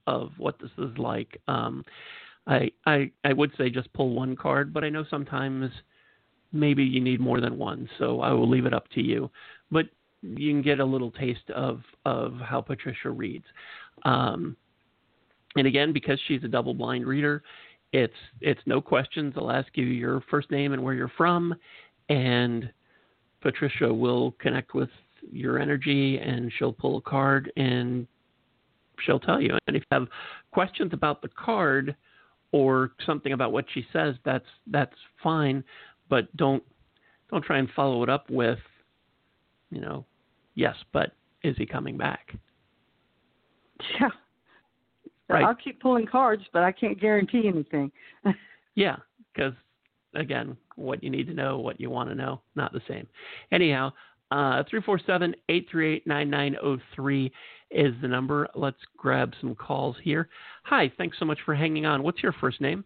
[0.07, 1.41] of what this is like.
[1.49, 1.85] Um,
[2.47, 5.71] I, I I would say just pull one card, but I know sometimes
[6.53, 9.31] maybe you need more than one, so I will leave it up to you.
[9.71, 9.87] But
[10.23, 13.47] you can get a little taste of of how Patricia reads.
[14.05, 14.57] Um,
[15.57, 17.43] and again, because she's a double blind reader,
[17.93, 19.35] it's it's no questions.
[19.37, 21.55] I'll ask you your first name and where you're from,
[22.09, 22.71] and
[23.41, 24.91] Patricia will connect with
[25.31, 28.07] your energy and she'll pull a card and
[29.05, 29.57] she'll tell you.
[29.67, 30.09] And if you have
[30.53, 31.95] questions about the card
[32.53, 35.65] or something about what she says, that's that's fine,
[36.09, 36.63] but don't
[37.31, 38.59] don't try and follow it up with,
[39.71, 40.05] you know,
[40.61, 42.35] yes, but is he coming back?
[43.99, 44.11] Yeah.
[45.29, 45.45] Right.
[45.45, 47.91] I'll keep pulling cards, but I can't guarantee anything.
[48.75, 48.97] yeah,
[49.33, 49.55] because
[50.15, 53.07] again, what you need to know, what you want to know, not the same.
[53.53, 53.93] Anyhow,
[54.33, 57.33] uh, 347 838 9903
[57.71, 58.49] is the number.
[58.55, 60.29] Let's grab some calls here.
[60.65, 62.03] Hi, thanks so much for hanging on.
[62.03, 62.85] What's your first name?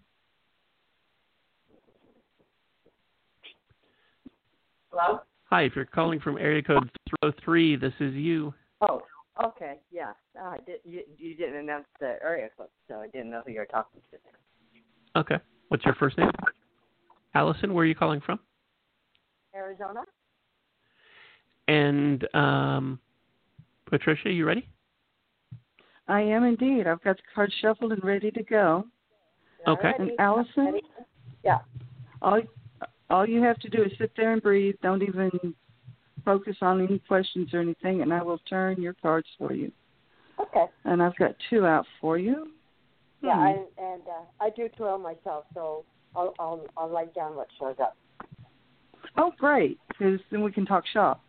[4.93, 5.21] Hello?
[5.55, 6.91] Hi, if you're calling from area code
[7.23, 8.53] 303, this is you.
[8.81, 9.03] Oh,
[9.41, 10.11] okay, yeah.
[10.37, 13.53] Uh, I did, you, you didn't announce the area code, so I didn't know who
[13.53, 15.21] you were talking to.
[15.21, 15.37] Okay.
[15.69, 16.29] What's your first name?
[17.37, 18.41] Allison, where are you calling from?
[19.55, 20.01] Arizona?
[21.69, 22.99] And um,
[23.87, 24.69] Patricia, you ready?
[26.09, 26.89] I am indeed.
[26.89, 28.87] I've got the cards shuffled and ready to go.
[29.69, 29.93] Okay.
[30.01, 30.81] And Allison?
[31.45, 31.59] Yeah.
[32.23, 32.41] All
[33.11, 34.75] all you have to do is sit there and breathe.
[34.83, 35.55] Don't even
[36.25, 39.71] focus on any questions or anything, and I will turn your cards for you.
[40.41, 40.65] Okay.
[40.85, 42.49] And I've got two out for you.
[43.23, 43.41] Yeah, Hmm.
[43.41, 45.85] I, and uh, I do twirl myself, so
[46.17, 47.97] I'll, I'll I'll write down what shows up.
[49.17, 49.79] Oh, great!
[49.89, 51.23] Because then we can talk shop.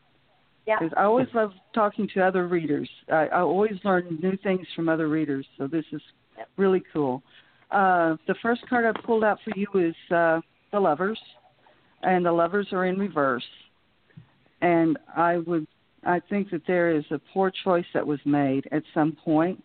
[0.66, 0.78] Yeah.
[0.80, 2.90] Because I always love talking to other readers.
[3.12, 6.02] I, I always learn new things from other readers, so this is
[6.38, 6.50] Yep.
[6.58, 7.24] really cool.
[7.72, 10.42] Uh, the first card I pulled out for you is uh,
[10.74, 11.20] the Lovers,
[12.06, 13.44] and the Lovers are in reverse.
[14.62, 15.68] and I would
[16.06, 19.64] I think that there is a poor choice that was made at some point.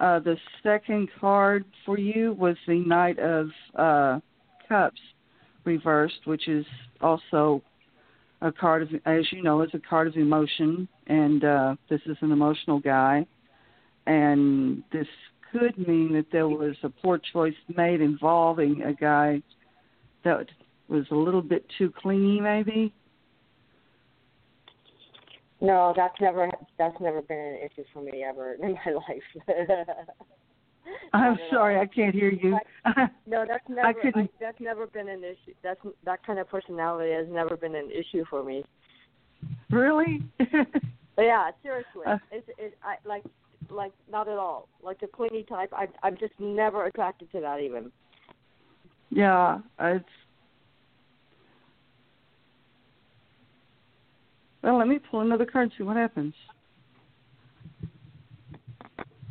[0.00, 4.18] Uh, the second card for you was the Knight of uh,
[4.68, 5.00] Cups
[5.64, 6.66] reversed, which is
[7.00, 7.62] also
[8.40, 12.16] a card of, as you know, it's a card of emotion, and uh, this is
[12.22, 13.24] an emotional guy,
[14.06, 15.06] and this
[15.52, 19.40] could mean that there was a poor choice made involving a guy
[20.24, 20.46] that
[20.92, 22.92] was a little bit too clingy, maybe.
[25.60, 29.46] No, that's never that's never been an issue for me ever in my life.
[31.12, 32.58] I'm sorry, I can't hear you.
[32.84, 33.86] I, no, that's never.
[33.86, 34.24] I couldn't...
[34.24, 35.54] I, that's never been an issue.
[35.62, 38.64] That's that kind of personality has never been an issue for me.
[39.70, 40.22] Really?
[41.18, 42.02] yeah, seriously.
[42.06, 43.22] Uh, it's it I like
[43.70, 44.68] like not at all.
[44.82, 45.72] Like the clingy type.
[45.72, 47.92] I I'm just never attracted to that even.
[49.10, 50.04] Yeah, it's.
[54.62, 56.34] Well, let me pull another card and see what happens.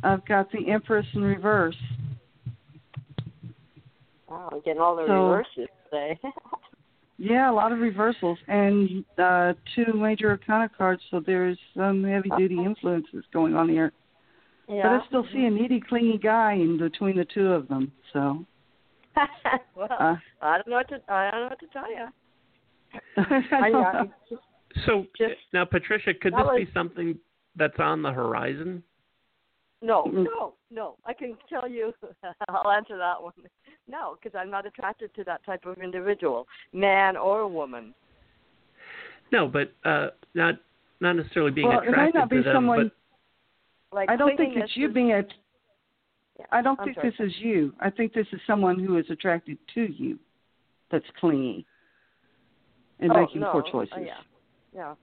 [0.04, 1.76] I've got the Empress in reverse.
[4.28, 6.18] Wow, I'm getting all the so, reverses today.
[7.18, 12.30] yeah, a lot of reversals and uh two major arcana cards, so there's some heavy
[12.36, 13.92] duty influences going on here.
[14.68, 14.82] Yeah.
[14.82, 17.92] But I still see a needy, clingy guy in between the two of them.
[18.12, 18.44] So.
[19.76, 21.00] well, uh, I don't know what to.
[21.08, 22.06] I don't know what to tell you.
[23.52, 24.04] I I,
[24.86, 27.18] so just, now, Patricia, could this was, be something
[27.56, 28.82] that's on the horizon?
[29.82, 30.24] No, Mm.
[30.24, 30.96] no, no.
[31.04, 31.92] I can tell you.
[32.48, 33.32] I'll answer that one.
[33.88, 37.92] No, because I'm not attracted to that type of individual, man or woman.
[39.32, 40.54] No, but uh, not
[41.00, 42.90] not necessarily being well, attracted it might not be to them, someone.
[43.92, 45.22] Like I don't think it's you is- being a.
[46.38, 47.10] Yeah, I don't I'm think sorry.
[47.18, 47.74] this is you.
[47.80, 50.18] I think this is someone who is attracted to you,
[50.90, 51.66] that's clingy,
[53.00, 53.52] and oh, making no.
[53.52, 53.94] poor oh, choices.
[54.00, 54.14] yeah,
[54.74, 54.94] yeah.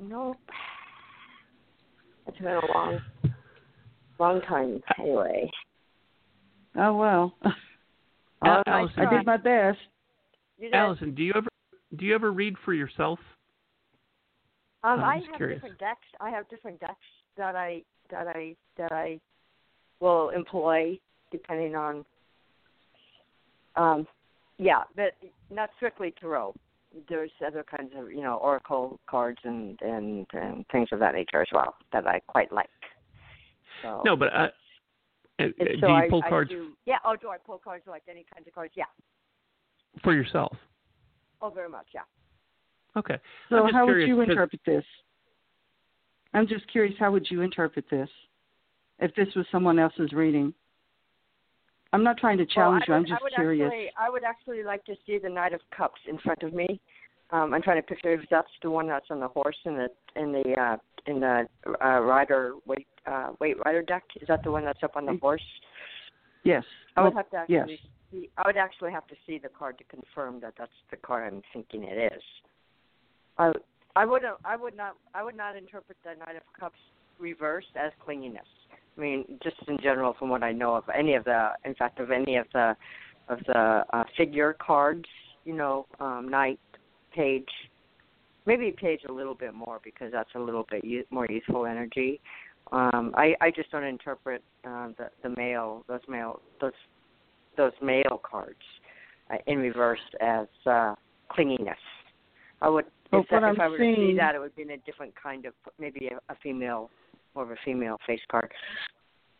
[0.00, 0.34] No,
[2.26, 3.00] it's been a long,
[4.20, 5.50] long time anyway.
[6.76, 7.34] Oh well,
[8.44, 9.78] Al- I Allison, I did my best.
[10.58, 10.74] You did.
[10.74, 11.48] Allison, do you ever
[11.96, 13.18] do you ever read for yourself?
[14.84, 15.56] Um, I'm I just have curious.
[15.56, 16.06] different decks.
[16.20, 16.94] I have different decks
[17.36, 19.18] that I that I that I
[20.00, 20.98] will employ
[21.32, 22.04] depending on.
[23.74, 24.06] Um,
[24.58, 25.14] yeah, but
[25.50, 26.54] not strictly tarot.
[27.08, 31.42] There's other kinds of you know oracle cards and and and things of that nature
[31.42, 32.68] as well that I quite like.
[33.82, 34.48] So No, but uh,
[35.40, 36.96] uh, and do you pull I cards do, yeah.
[37.04, 38.72] Oh, do I pull cards like any kinds of cards?
[38.76, 38.84] Yeah.
[40.02, 40.56] for yourself?
[41.40, 41.86] Oh, very much.
[41.94, 42.00] Yeah.
[42.96, 43.16] Okay.
[43.48, 44.84] So I'm how would you interpret this?
[46.34, 46.94] I'm just curious.
[46.98, 48.08] How would you interpret this
[48.98, 50.52] if this was someone else's reading?
[51.92, 53.02] I'm not trying to challenge well, I you.
[53.02, 53.66] would, I'm just I would curious.
[53.66, 56.80] Actually, I would actually like to see the Knight of Cups in front of me.
[57.30, 59.88] Um, I'm trying to picture if that's the one that's on the horse in the
[60.16, 60.76] in the uh,
[61.06, 61.46] in the
[61.82, 64.04] uh, rider Waite uh, Waite rider deck.
[64.20, 65.42] Is that the one that's up on the horse?
[66.44, 66.64] Yes.
[66.96, 67.78] I would have to actually yes.
[68.10, 68.30] see.
[68.38, 71.42] I would actually have to see the card to confirm that that's the card I'm
[71.52, 72.22] thinking it is.
[73.38, 73.52] I
[73.96, 76.78] I would I would not I would not interpret the Knight of Cups
[77.18, 78.48] reversed as clinginess.
[78.98, 82.00] I mean, just in general, from what I know of any of the, in fact,
[82.00, 82.76] of any of the
[83.28, 85.04] of the uh, figure cards,
[85.44, 86.58] you know, um, knight,
[87.14, 87.48] page,
[88.46, 92.20] maybe page a little bit more because that's a little bit youth, more youthful energy.
[92.72, 96.72] Um, I I just don't interpret uh, the the male those male those
[97.56, 98.56] those male cards
[99.30, 100.94] uh, in reverse as uh,
[101.30, 101.76] clinginess.
[102.60, 104.70] I would Well, if, that, if I were to see that, it would be in
[104.70, 106.90] a different kind of maybe a, a female,
[107.34, 108.52] more of a female face card.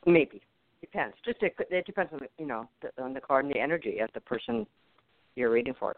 [0.07, 0.41] Maybe
[0.81, 1.15] depends.
[1.25, 3.99] Just it, it depends on the, you know the, on the card and the energy
[3.99, 4.67] of the person
[5.37, 5.97] you're reading for.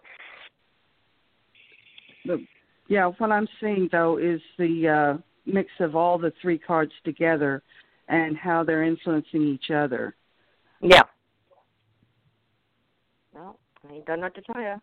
[2.24, 2.44] The,
[2.88, 7.62] yeah, what I'm seeing though is the uh, mix of all the three cards together
[8.08, 10.14] and how they're influencing each other.
[10.82, 11.02] Yeah.
[13.34, 13.56] No,
[13.88, 14.74] I ain't done what to tell you.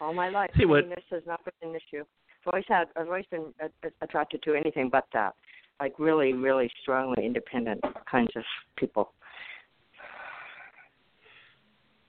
[0.00, 2.04] All my life, See what- cleanliness has not been an issue.
[2.46, 3.52] I've always had, I've always been
[4.00, 5.34] attracted to anything but that.
[5.80, 8.42] Like really, really strongly independent kinds of
[8.76, 9.12] people.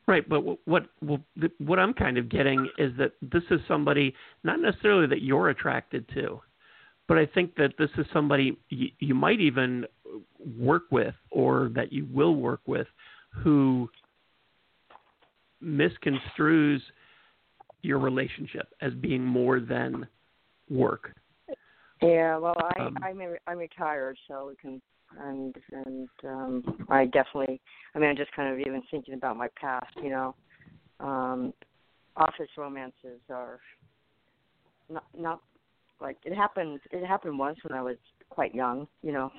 [0.07, 1.21] Right, but what what
[1.59, 4.13] what I'm kind of getting is that this is somebody
[4.43, 6.41] not necessarily that you're attracted to,
[7.07, 9.85] but I think that this is somebody you, you might even
[10.57, 12.87] work with or that you will work with
[13.29, 13.89] who
[15.63, 16.79] misconstrues
[17.83, 20.07] your relationship as being more than
[20.69, 21.13] work.
[22.01, 24.81] Yeah, well, I Um, I'm I'm retired, so we can
[25.19, 27.59] and and um I definitely
[27.93, 30.35] I mean I'm just kind of even thinking about my past, you know.
[30.99, 31.53] Um
[32.15, 33.59] office romances are
[34.89, 35.41] not not
[35.99, 36.79] like it happened.
[36.91, 37.97] It happened once when I was
[38.29, 38.87] quite young.
[39.03, 39.31] You know,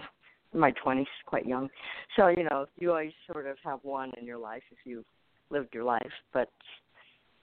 [0.55, 1.69] in my twenties, quite young.
[2.17, 5.05] So you know, you always sort of have one in your life if you
[5.51, 6.13] lived your life.
[6.33, 6.49] But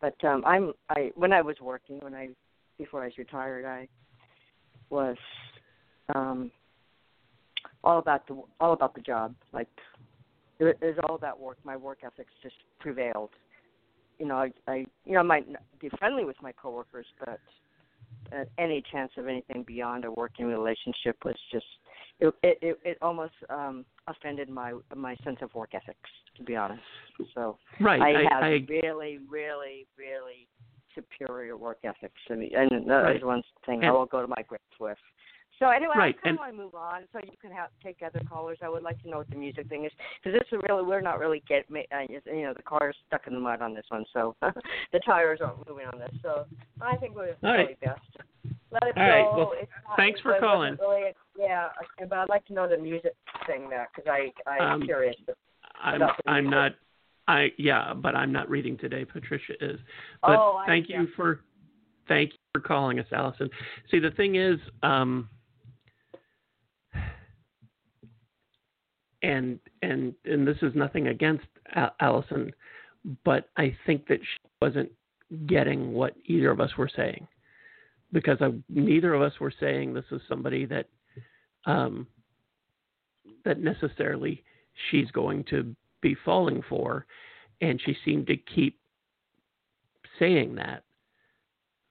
[0.01, 2.30] but um I'm I when I was working when I
[2.78, 3.88] before I was retired I
[4.90, 5.18] was
[6.16, 6.52] um
[7.84, 9.36] all about the all about the job.
[9.54, 9.68] Like
[10.60, 11.58] it was all about work.
[11.64, 13.32] My work ethics just prevailed.
[14.18, 14.76] You know i i
[15.06, 15.48] you know i might
[15.80, 17.40] be friendly with my coworkers but
[18.34, 21.66] uh, any chance of anything beyond a working relationship was just
[22.20, 26.82] it it it almost um offended my my sense of work ethics to be honest.
[27.34, 28.02] So right.
[28.02, 30.48] I, I have I, really really really
[31.00, 33.16] superior work ethics mean, and that Right.
[33.18, 34.97] is one thing i And- will go to my grave with
[35.60, 37.70] so anyway Right, i kind and- of want to move on so you can have
[37.84, 39.91] take other callers i would like to know what the music thing is
[40.24, 42.95] because this is really we're not really get ma- uh, you know the car is
[43.08, 44.36] stuck in the mud on this one so
[44.93, 46.45] the tires aren't moving on this so
[46.82, 47.78] i think we're All right.
[47.78, 48.02] probably best
[48.72, 49.38] let it All right, go.
[49.38, 50.78] well, It's not- thanks for calling.
[50.80, 51.70] Really, yeah,
[52.08, 53.16] but I'd like to know the music
[53.47, 55.16] thing there because I I'm Um, curious.
[55.82, 56.74] I'm I'm not
[57.30, 59.06] I yeah, but I'm not reading today.
[59.06, 59.80] Patricia is.
[60.24, 61.42] But oh, I thank you for
[62.08, 63.52] thank you for calling us, Allison.
[63.92, 65.30] See, the thing is, um,
[69.22, 71.46] and and and this is nothing against
[72.00, 72.52] Allison,
[73.24, 74.90] but I think that she wasn't
[75.46, 77.28] getting what either of us were saying,
[78.12, 80.88] because I, neither of us were saying this is somebody that
[81.68, 82.08] um,
[83.46, 84.44] that necessarily
[84.90, 87.06] she's going to be falling for,
[87.62, 88.80] and she seemed to keep
[90.18, 90.84] saying that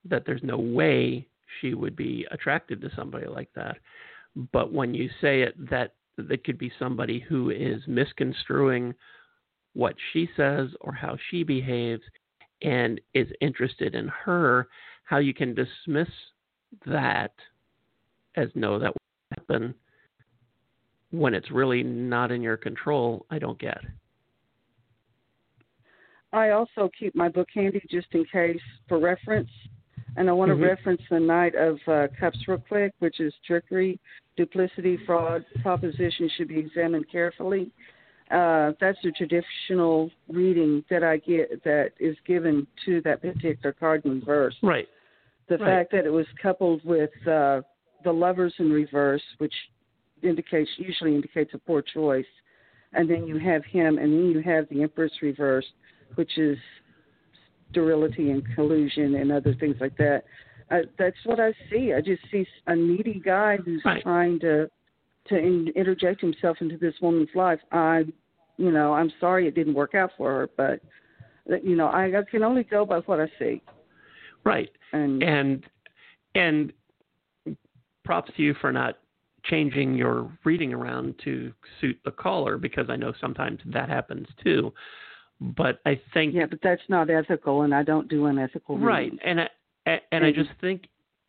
[0.05, 1.27] that there's no way
[1.61, 3.77] she would be attracted to somebody like that.
[4.53, 8.95] But when you say it, that that could be somebody who is misconstruing
[9.75, 12.03] what she says or how she behaves
[12.63, 14.69] and is interested in her,
[15.05, 16.09] how you can dismiss
[16.87, 17.33] that
[18.37, 19.75] as no, that will happen
[21.11, 23.79] when it's really not in your control, I don't get.
[26.33, 29.51] I also keep my book handy just in case for reference.
[30.17, 34.01] And I want to reference the Knight of uh, Cups real quick, which is trickery,
[34.37, 37.71] duplicity, fraud, proposition should be examined carefully.
[38.31, 44.05] Uh, that's the traditional reading that I get that is given to that particular card
[44.05, 44.55] in reverse.
[44.63, 44.89] Right.
[45.49, 45.67] The Right.
[45.67, 47.63] fact that it was coupled with uh,
[48.05, 49.55] the lovers in reverse, which
[50.23, 52.27] indicates usually indicates a poor choice,
[52.93, 55.69] and then you have him, and then you have the Empress reversed,
[56.15, 56.59] which is
[57.71, 60.23] sterility and collusion and other things like that.
[60.71, 61.93] Uh, that's what I see.
[61.93, 64.03] I just see a needy guy who's Right.
[64.03, 64.71] trying to
[65.29, 67.61] to in, interject himself into this woman's life.
[67.71, 68.05] I,
[68.57, 70.81] you know, I'm sorry it didn't work out for her, but
[71.63, 73.63] you know, I, I can only go by what I see.
[74.45, 74.71] Right.
[74.93, 75.65] And and
[76.35, 76.73] and
[78.05, 78.99] props to you for not
[79.45, 84.73] changing your reading around to suit the caller because I know sometimes that happens too.
[85.41, 89.21] But I think yeah, but that's not ethical, and I don't do unethical right, readings.
[89.25, 89.49] and I
[89.87, 90.89] a- and I just think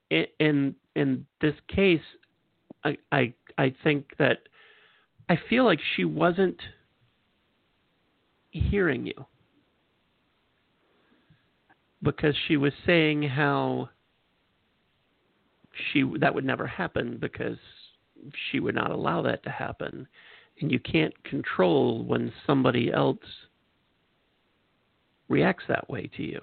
[0.10, 2.02] in in this case,
[2.84, 4.40] I I I think that
[5.30, 6.60] I feel like she wasn't
[8.52, 9.26] hearing you
[12.02, 13.90] because she was saying how
[15.92, 17.58] she that would never happen because
[18.52, 20.08] she would not allow that to happen.
[20.62, 23.18] And you can't control when somebody else
[25.30, 26.42] reacts that way to you.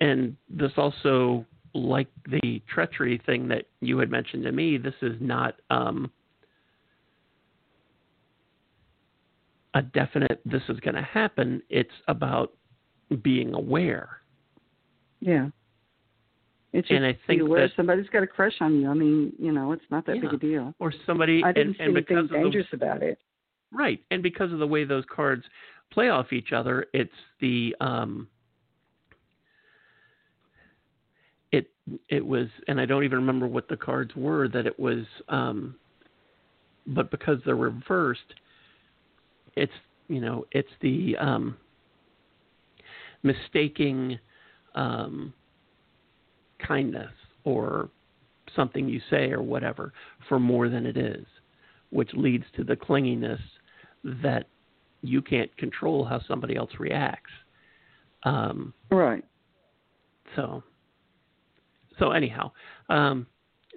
[0.00, 5.14] And this also like the treachery thing that you had mentioned to me this is
[5.20, 6.10] not um
[9.76, 11.62] a definite this is going to happen.
[11.68, 12.52] It's about
[13.22, 14.08] being aware.
[15.20, 15.48] Yeah.
[16.76, 18.90] It's just And I think that- somebody's got a crush on you.
[18.90, 20.74] I mean, you know, it's not that big a deal.
[20.78, 23.18] or somebody I didn't and, see and anything because of the, dangerous about it.
[23.72, 25.42] Right, and because of the way those cards
[25.90, 28.28] play off each other, it's the um,
[31.50, 31.70] it
[32.10, 35.76] it was, and I don't even remember what the cards were that it was, um,
[36.88, 38.34] but because they're reversed,
[39.56, 39.72] it's
[40.08, 41.56] you know it's the um,
[43.22, 44.18] mistaking
[44.74, 45.32] um,
[46.58, 47.12] kindness
[47.44, 47.90] or
[48.54, 49.92] something you say or whatever
[50.28, 51.26] for more than it is,
[51.90, 53.40] which leads to the clinginess
[54.22, 54.46] that
[55.02, 57.32] you can't control how somebody else reacts.
[58.24, 59.24] Um, Right.
[60.34, 60.62] so,
[61.98, 62.50] so anyhow,
[62.88, 63.26] um,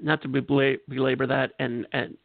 [0.01, 2.17] not to bela- belabor that, and and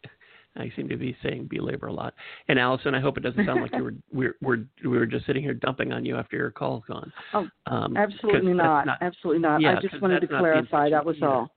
[0.57, 2.15] I seem to be saying belabor a lot.
[2.49, 5.27] And Allison, I hope it doesn't sound like you were we're we're we were just
[5.27, 7.13] sitting here dumping on you after your call's gone.
[7.33, 8.87] Oh, um, absolutely not.
[8.87, 8.99] not.
[9.01, 9.61] Absolutely not.
[9.61, 10.91] Yeah, I just wanted to clarify.
[10.91, 11.51] That was all.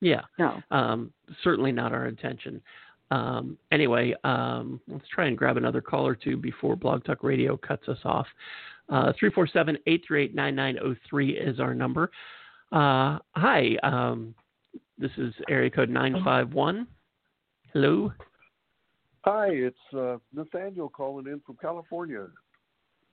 [0.00, 0.22] Yeah.
[0.38, 0.60] No.
[0.70, 1.12] Um,
[1.44, 2.60] certainly not our intention.
[3.10, 7.56] Um, anyway, um, let's try and grab another call or two before Blog Talk Radio
[7.56, 8.26] cuts us off.
[8.88, 12.10] Uh, 347 838 9903 is our number.
[12.72, 14.34] Uh, hi, um,
[14.98, 16.86] this is area code 951.
[17.72, 18.12] Hello.
[19.24, 22.26] Hi, it's uh, Nathaniel calling in from California.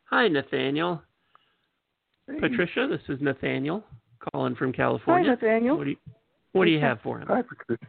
[0.10, 1.02] Hi, Nathaniel.
[2.28, 2.40] Hey.
[2.42, 3.84] Patricia, this is Nathaniel
[4.34, 5.30] calling from California.
[5.30, 5.78] Hi, Nathaniel.
[5.78, 5.98] What do you,
[6.52, 7.28] what do you have for him?
[7.28, 7.88] Hi, Patricia.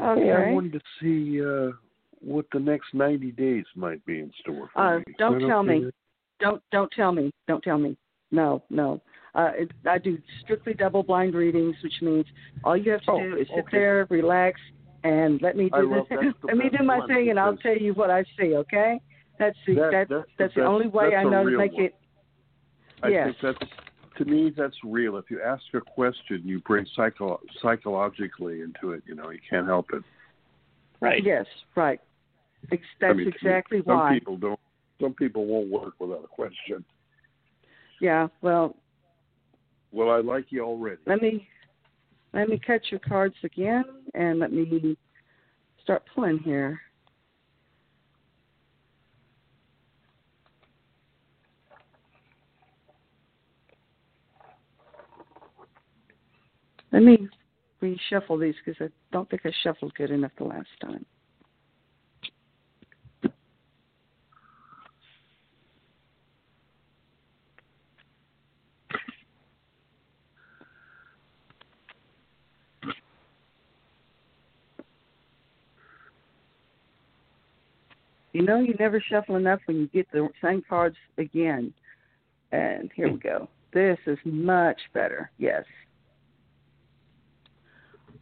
[0.00, 0.22] Okay.
[0.22, 1.76] Hey, I wanted to see uh,
[2.20, 5.04] what the next 90 days might be in store for uh, me.
[5.18, 5.80] Don't tell okay?
[5.80, 5.90] me.
[6.40, 7.30] Don't don't tell me.
[7.48, 7.96] Don't tell me.
[8.30, 9.00] No, no.
[9.34, 12.24] Uh, it, I do strictly double blind readings, which means
[12.64, 13.68] all you have to Oh, do is sit okay.
[13.72, 14.58] there, relax,
[15.04, 16.04] and let me do this.
[16.10, 18.54] the let me do my one thing, and I'll tell you what I see.
[18.56, 19.00] Okay?
[19.38, 21.72] That's the That- that, that's the that's the best- only way I know to make
[21.72, 21.84] one.
[21.84, 21.94] it.
[23.02, 23.34] I Yes.
[23.42, 23.72] think that's
[24.18, 25.16] to me that's real.
[25.18, 29.02] If you ask a question, you bring psycho- psychologically into it.
[29.06, 30.02] You know, you can't help it.
[31.00, 31.22] Right.
[31.22, 31.44] Yes,
[31.74, 32.00] right.
[32.72, 34.14] Ex- I That's mean, to me, exactly some why.
[34.14, 34.58] people don't.
[35.00, 36.82] Some people won't work without a question.
[38.00, 38.28] Yeah.
[38.40, 38.74] Well,
[39.92, 41.00] Well, I like you already.
[41.06, 41.46] let me
[42.32, 44.96] let me cut your cards again, and let me
[45.82, 46.80] start pulling here.
[56.92, 57.28] Let me
[57.82, 61.04] reshuffle these because I don't think I shuffled good enough the last time.
[78.36, 81.72] You know, you never shuffle enough when you get the same cards again.
[82.52, 83.48] And here we go.
[83.72, 85.30] This is much better.
[85.38, 85.64] Yes.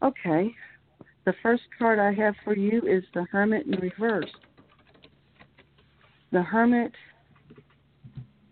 [0.04, 0.54] Okay.
[1.24, 4.30] The first card I have for you is the Hermit in reverse.
[6.30, 6.92] The Hermit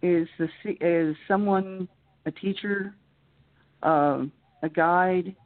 [0.03, 0.49] is the
[0.81, 1.87] is someone
[2.27, 2.93] a teacher,
[3.85, 4.25] uh,
[4.65, 5.37] a guide,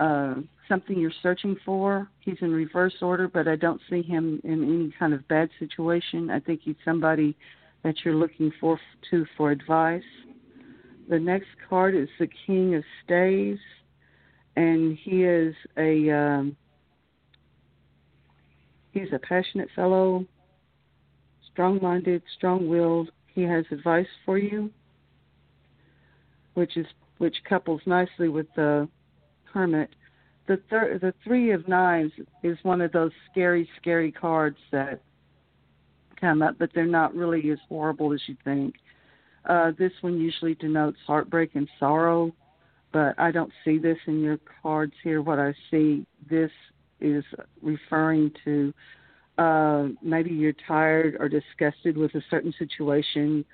[0.00, 0.34] uh,
[0.70, 2.08] something you're searching for.
[2.20, 6.30] He's in reverse order, but I don't see him in any kind of bad situation.
[6.30, 7.36] I think he's somebody
[7.82, 8.78] that you're looking for
[9.10, 10.02] to for advice.
[11.08, 13.58] The next card is the King of Staves,
[14.54, 16.56] and he is a um,
[18.92, 20.24] he's a passionate fellow,
[21.52, 23.10] strong-minded, strong-willed.
[23.34, 24.70] He has advice for you,
[26.54, 26.86] which is
[27.18, 28.88] which couples nicely with the
[29.52, 29.90] Hermit.
[30.50, 32.10] The thir- the Three of Knives
[32.42, 35.00] is one of those scary, scary cards that
[36.20, 38.74] come up, but they're not really as horrible as you think.
[39.44, 42.34] Uh, this one usually denotes heartbreak and sorrow,
[42.90, 45.22] but I don't see this in your cards here.
[45.22, 46.50] What I see, this
[47.00, 47.22] is
[47.62, 48.74] referring to
[49.38, 53.44] uh, maybe you're tired or disgusted with a certain situation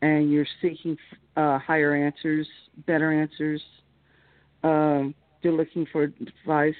[0.00, 0.96] and you're seeking
[1.36, 2.46] uh, higher answers,
[2.86, 3.60] better answers.
[4.62, 5.06] Uh,
[5.46, 6.74] you're looking for advice,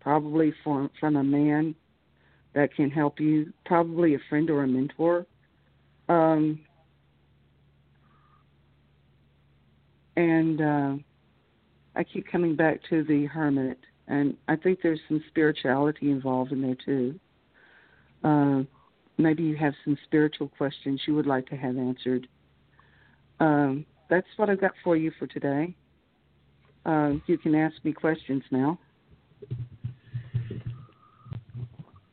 [0.00, 1.74] probably from from a man
[2.54, 5.24] that can help you, probably a friend or a mentor.
[6.10, 6.60] Um,
[10.14, 10.94] and uh,
[11.94, 13.78] I keep coming back to the hermit,
[14.08, 17.18] and I think there's some spirituality involved in there too.
[18.22, 18.62] Uh,
[19.16, 22.28] maybe you have some spiritual questions you would like to have answered.
[23.40, 25.74] Um, that's what I've got for you for today.
[26.86, 28.78] Uh, you can ask me questions now.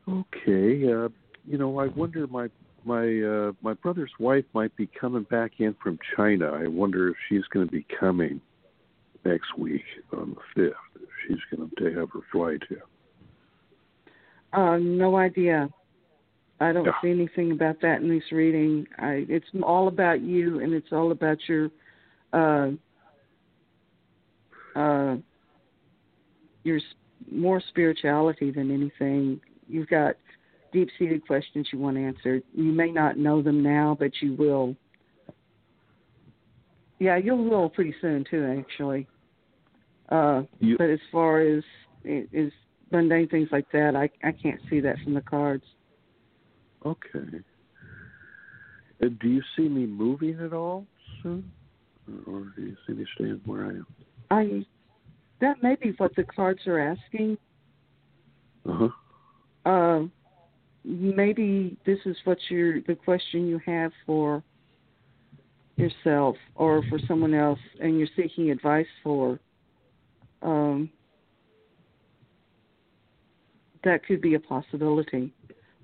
[0.09, 0.91] Okay.
[0.91, 1.09] Uh,
[1.45, 2.49] you know, I wonder my
[2.83, 6.51] my uh, my brother's wife might be coming back in from China.
[6.51, 8.41] I wonder if she's going to be coming
[9.23, 11.03] next week on the fifth.
[11.03, 12.83] If she's going to have her flight here.
[14.53, 15.69] Uh, no idea.
[16.59, 16.91] I don't Yeah.
[17.01, 18.87] see anything about that in this reading.
[18.97, 21.69] I, it's all about you, and it's all about your
[22.31, 22.71] uh,
[24.75, 25.15] uh,
[26.63, 26.79] your
[27.31, 29.39] more spirituality than anything.
[29.67, 30.15] You've got
[30.71, 32.43] deep-seated questions you want answered.
[32.53, 34.75] You may not know them now, but you will.
[36.99, 39.07] Yeah, you'll know pretty soon too, actually.
[40.09, 41.63] Uh, You, but as far as
[42.03, 42.51] is
[42.91, 45.63] mundane things like that, I I can't see that from the cards.
[46.85, 47.41] okay.
[49.01, 50.85] Do you see me moving at all
[51.21, 51.51] soon,
[52.25, 53.87] or do you see me staying where I am?
[54.33, 54.65] I
[55.41, 57.37] that may be what the cards are asking.
[58.67, 58.89] Uh-huh.
[59.65, 60.05] Uh,
[60.83, 64.43] maybe this is what your the question you have for
[65.75, 69.39] yourself or for someone else, and you're seeking advice for.
[70.41, 70.89] Um,
[73.83, 75.33] that could be a possibility.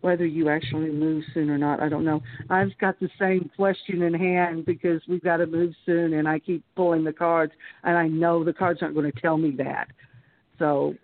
[0.02, 2.22] Whether you actually move soon or not, I don't know.
[2.50, 6.40] I've got the same question in hand because we've got to move soon, and I
[6.40, 7.52] keep pulling the cards,
[7.84, 9.90] and I know the cards aren't going to tell me that.
[10.58, 10.96] So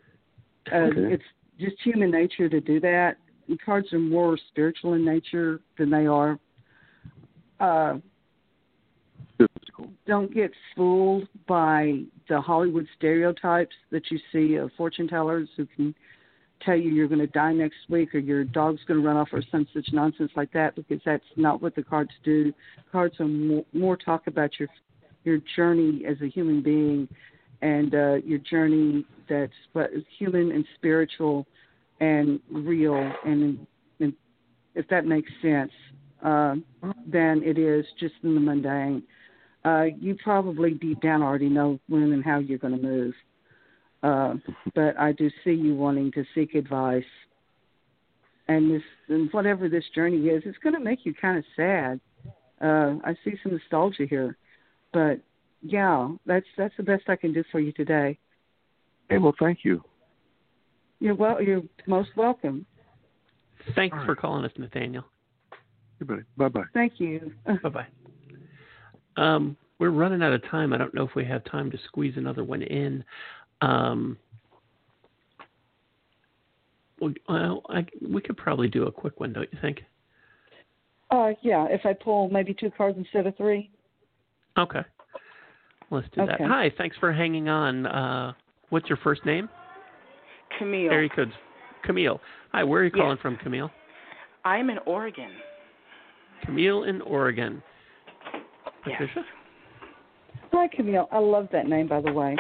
[0.72, 1.14] uh, Okay.
[1.14, 1.24] it's
[1.60, 3.18] just human nature to do that.
[3.50, 6.40] The cards are more spiritual in nature than they are.
[7.60, 8.00] Uh,
[10.08, 15.96] don't get fooled by the Hollywood stereotypes that you see of fortune tellers who can
[16.66, 19.30] tell you you're going to die next week or your dog's going to run off
[19.32, 22.54] or some such nonsense like that because that's not what the cards do.
[22.92, 24.70] Cards are more, more talk about your
[25.24, 27.08] your journey as a human being
[27.62, 29.52] and uh, your journey that's
[29.92, 31.48] is human and spiritual
[32.00, 33.66] and real and,
[34.00, 34.14] and
[34.76, 35.72] if that makes sense
[36.24, 36.54] uh,
[37.08, 39.02] than it is just in the mundane
[39.66, 43.14] uh, you probably deep down already know when and how you're going to move.
[44.04, 44.36] Uh,
[44.76, 47.04] but I do see you wanting to seek advice,
[48.48, 52.00] and this and whatever this journey is, it's going to make you kind of sad.
[52.62, 54.38] Uh, I see some nostalgia here,
[54.94, 55.20] but
[55.62, 58.18] yeah, that's that's the best I can do for you today.
[59.10, 59.84] Hey, well, thank you.
[61.00, 61.42] You're well.
[61.42, 62.66] You're most welcome.
[63.76, 64.06] Thanks All right.
[64.06, 65.04] for calling us, Nathaniel.
[66.02, 66.64] Everybody, bye bye.
[66.74, 67.32] Thank you.
[67.64, 67.88] Bye bye.
[69.18, 70.74] Um, we're running out of time.
[70.74, 73.04] I don't know if we have time to squeeze another one in.
[73.62, 74.18] Um,
[77.00, 79.82] well, well I, we could probably do a quick one, don't you think?
[81.12, 83.70] Uh, yeah, if I pull maybe two cards instead of three.
[84.58, 84.82] Okay.
[85.92, 86.42] Let's do that.
[86.42, 87.86] Hi, thanks for hanging on.
[87.86, 88.34] Uh,
[88.70, 89.48] what's your first name?
[90.58, 90.92] Camille.
[90.92, 91.32] Area codes.
[91.84, 92.20] Camille.
[92.52, 93.02] Hi, where are you Yes.
[93.02, 93.70] calling from, Camille?
[94.44, 95.32] I'm in Oregon.
[96.44, 97.62] Camille in Oregon.
[98.88, 99.10] Yes.
[100.52, 101.08] Hi, Camille.
[101.12, 102.36] I love that name, by the way.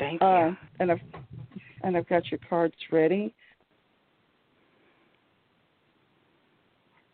[0.00, 0.26] Thank you.
[0.26, 1.00] Uh, and I've
[1.82, 3.32] and I've got your cards ready.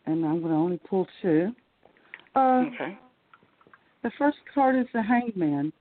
[0.07, 1.51] And I'm going to only pull two.
[2.37, 2.99] Uh, okay.
[4.03, 5.73] the first card is the Hangman.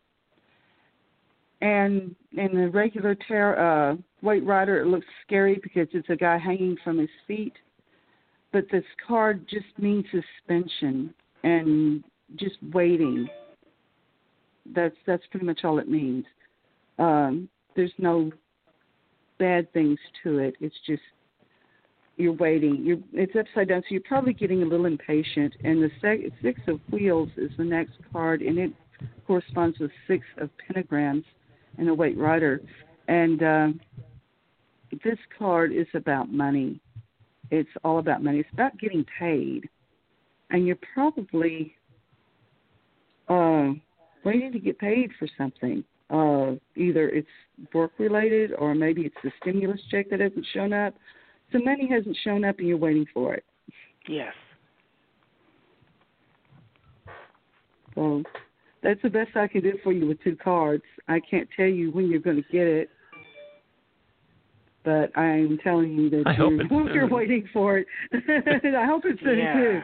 [1.61, 6.37] And in the regular tar- uh, White Rider, it looks scary because it's a guy
[6.37, 7.53] hanging from his feet.
[8.51, 12.03] But this card just means suspension and
[12.37, 13.27] just waiting.
[14.73, 16.25] That's that's pretty much all it means.
[16.97, 18.31] Um, there's no
[19.37, 20.55] bad things to it.
[20.59, 21.01] It's just
[22.17, 22.83] you're waiting.
[22.85, 25.53] You're it's upside down, so you're probably getting a little impatient.
[25.63, 28.71] And the sec- six of wheels is the next card, and it
[29.27, 31.25] corresponds with six of pentagrams
[31.77, 32.61] and a White Rider.
[33.07, 33.67] And uh,
[35.03, 36.79] this card is about money.
[37.51, 38.39] It's all about money.
[38.39, 39.69] It's about getting paid,
[40.49, 41.75] and you're probably
[43.27, 43.71] uh,
[44.23, 45.83] waiting to get paid for something.
[46.09, 47.27] Uh, either it's
[47.73, 50.93] work related, or maybe it's the stimulus check that hasn't shown up.
[51.51, 53.43] So money hasn't shown up, and you're waiting for it.
[54.07, 54.33] Yes.
[57.95, 58.23] So
[58.83, 60.83] that's the best I can do for you with two cards.
[61.07, 62.89] I can't tell you when you're going to get it,
[64.83, 67.87] but I'm telling you that I you're, it's you're waiting for it.
[68.13, 69.53] I hope it's soon Yeah.
[69.53, 69.81] too.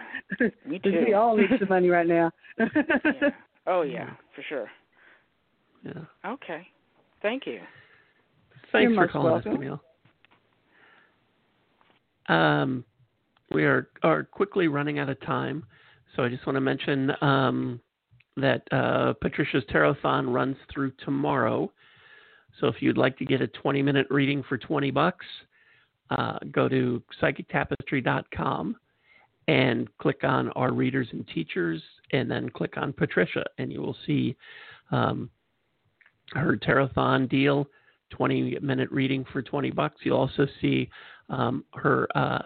[0.67, 1.05] Me Because too.
[1.07, 2.32] we all need some money right now.
[2.59, 3.30] Yeah.
[3.67, 4.67] Oh yeah, for sure.
[5.84, 5.94] Yeah.
[6.26, 6.68] Okay.
[7.22, 7.60] Thank you.
[8.72, 9.52] Thanks You're for most calling welcome.
[9.52, 9.82] us, Camille.
[12.28, 12.86] Um,
[13.52, 15.64] we are are quickly running out of time,
[16.16, 17.82] so I just want to mention um,
[18.38, 21.72] that uh, Patricia's Tarothon runs through tomorrow.
[22.60, 25.26] So if you'd like to get a 20 minute reading for 20 bucks,
[26.12, 28.76] uh, go to psychictapestry.com
[29.48, 31.82] and click on our readers and teachers,
[32.14, 34.36] and then click on Patricia, and you will see
[34.92, 35.30] um,
[36.34, 37.68] her Tarothon deal.
[38.12, 40.02] 20 minute reading for 20 bucks.
[40.04, 40.90] You'll also see
[41.30, 42.42] um, her uh,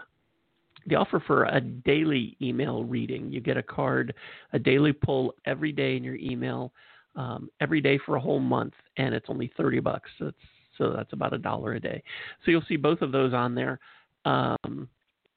[0.88, 3.32] the offer for a daily email reading.
[3.32, 4.14] You get a card,
[4.54, 6.72] a daily pull every day in your email,
[7.16, 10.10] um, every day for a whole month, and it's only 30 bucks.
[10.20, 10.38] So that's
[10.78, 12.04] so that's about a dollar a day.
[12.44, 13.80] So you'll see both of those on there.
[14.26, 14.90] Um,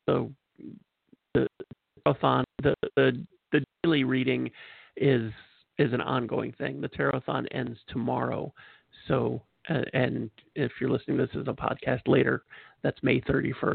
[0.06, 0.30] so
[1.34, 1.46] the
[2.04, 4.50] the, the the daily reading
[4.96, 5.32] is
[5.78, 6.80] is an ongoing thing.
[6.80, 8.52] The Tarothon ends tomorrow,
[9.06, 12.44] so uh, and if you're listening to this as a podcast later,
[12.82, 13.74] that's May 31st.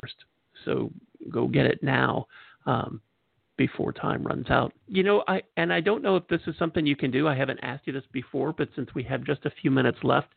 [0.65, 0.91] So
[1.29, 2.27] go get it now
[2.65, 3.01] um,
[3.57, 4.73] before time runs out.
[4.87, 7.27] You know, I and I don't know if this is something you can do.
[7.27, 10.29] I haven't asked you this before, but since we have just a few minutes left,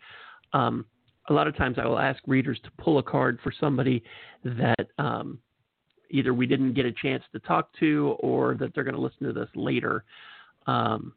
[0.53, 0.85] um,
[1.29, 4.03] a lot of times I will ask readers to pull a card for somebody
[4.45, 5.39] that um,
[6.11, 9.27] either we didn't get a chance to talk to or that they're going to listen
[9.27, 10.05] to this later.
[10.67, 11.15] Um,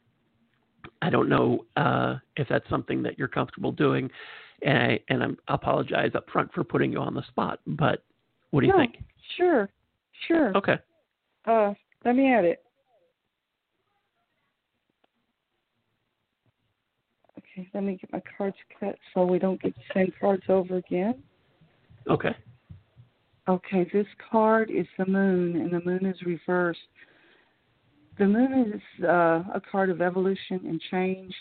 [1.01, 4.09] I don't know uh, if that's something that you're comfortable doing,
[4.63, 7.59] and I and I'm, I apologize up front for putting you on the spot.
[7.65, 8.03] But
[8.51, 8.97] what do you no, think?
[9.37, 9.69] Sure,
[10.27, 10.55] sure.
[10.57, 10.77] Okay.
[11.45, 11.73] Uh,
[12.05, 12.63] let me add it.
[17.37, 20.77] Okay, let me get my cards cut so we don't get the same cards over
[20.77, 21.21] again.
[22.09, 22.35] Okay.
[23.47, 26.79] Okay, this card is the moon, and the moon is reversed.
[28.19, 31.33] The moon is uh, a card of evolution and change.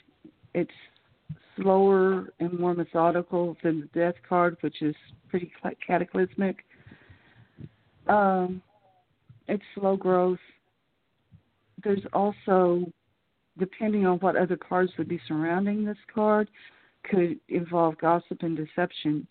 [0.54, 0.70] It's
[1.56, 4.94] slower and more methodical than the death card, which is
[5.28, 5.50] pretty
[5.84, 6.58] cataclysmic.
[8.06, 8.62] Um,
[9.48, 10.38] it's slow growth.
[11.82, 12.84] There's also,
[13.58, 16.48] depending on what other cards would be surrounding this card,
[17.10, 19.26] could involve gossip and deception.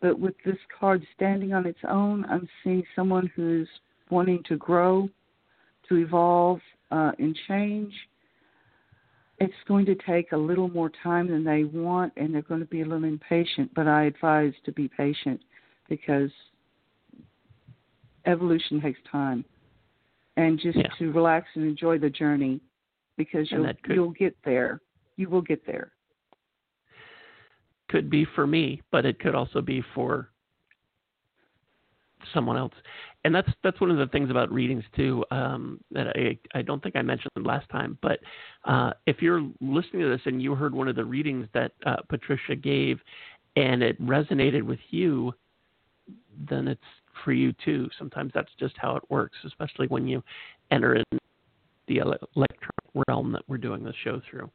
[0.00, 3.68] But with this card standing on its own, I'm seeing someone who's
[4.08, 5.10] wanting to grow,
[5.90, 7.92] to evolve, uh, and change.
[9.38, 12.66] It's going to take a little more time than they want, and they're going to
[12.66, 13.72] be a little impatient.
[13.74, 15.40] But I advise to be patient
[15.88, 16.30] because
[18.24, 19.44] evolution takes time,
[20.36, 20.88] and just Yeah.
[20.98, 22.60] to relax and enjoy the journey
[23.16, 24.80] because you'll could- you'll get there.
[25.16, 25.92] You will get there.
[27.88, 30.30] Could be for me, but it could also be for
[32.32, 32.74] someone else.
[33.24, 36.82] And that's that's one of the things about readings too um, that I I don't
[36.82, 37.98] think I mentioned last time.
[38.02, 38.20] But
[38.64, 41.96] uh, if you're listening to this and you heard one of the readings that uh,
[42.08, 43.00] Patricia gave,
[43.56, 45.32] and it resonated with you,
[46.48, 46.80] then it's
[47.24, 47.88] for you too.
[47.98, 50.22] Sometimes that's just how it works, especially when you
[50.70, 51.18] enter in
[51.88, 54.50] the electronic realm that we're doing the show through.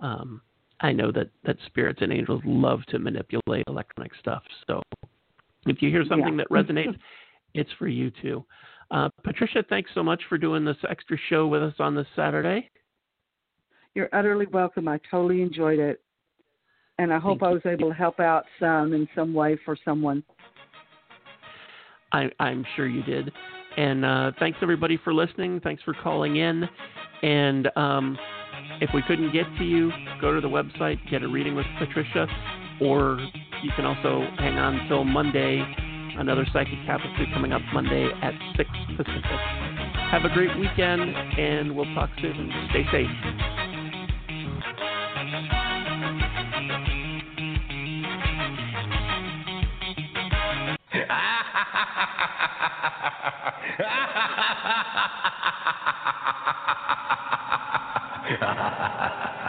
[0.00, 0.40] Um,
[0.80, 4.42] I know that that spirits and angels love to manipulate electronic stuff.
[4.66, 4.82] So
[5.66, 6.44] if you hear something Yeah.
[6.44, 6.98] that resonates,
[7.54, 8.44] it's for you too.
[8.90, 12.70] Uh, Patricia, thanks so much for doing this extra show with us on this Saturday.
[13.94, 14.88] You're utterly welcome.
[14.88, 16.02] I totally enjoyed it.
[16.98, 17.54] And I hope Thank I you.
[17.54, 20.22] was able to help out some in some way for someone.
[22.12, 23.32] I, I'm sure you did.
[23.76, 25.60] And uh, thanks everybody for listening.
[25.60, 26.68] Thanks for calling in.
[27.22, 28.18] And um,
[28.80, 29.90] if we couldn't get to you,
[30.20, 32.26] go to the website, get a reading with Patricia,
[32.80, 33.18] or
[33.62, 35.64] you can also hang on until Monday.
[36.18, 39.24] Another Psychic Tapestry coming up Monday at 6 Pacific.
[40.10, 42.52] Have a great weekend, and we'll talk soon.
[42.70, 43.08] Stay safe.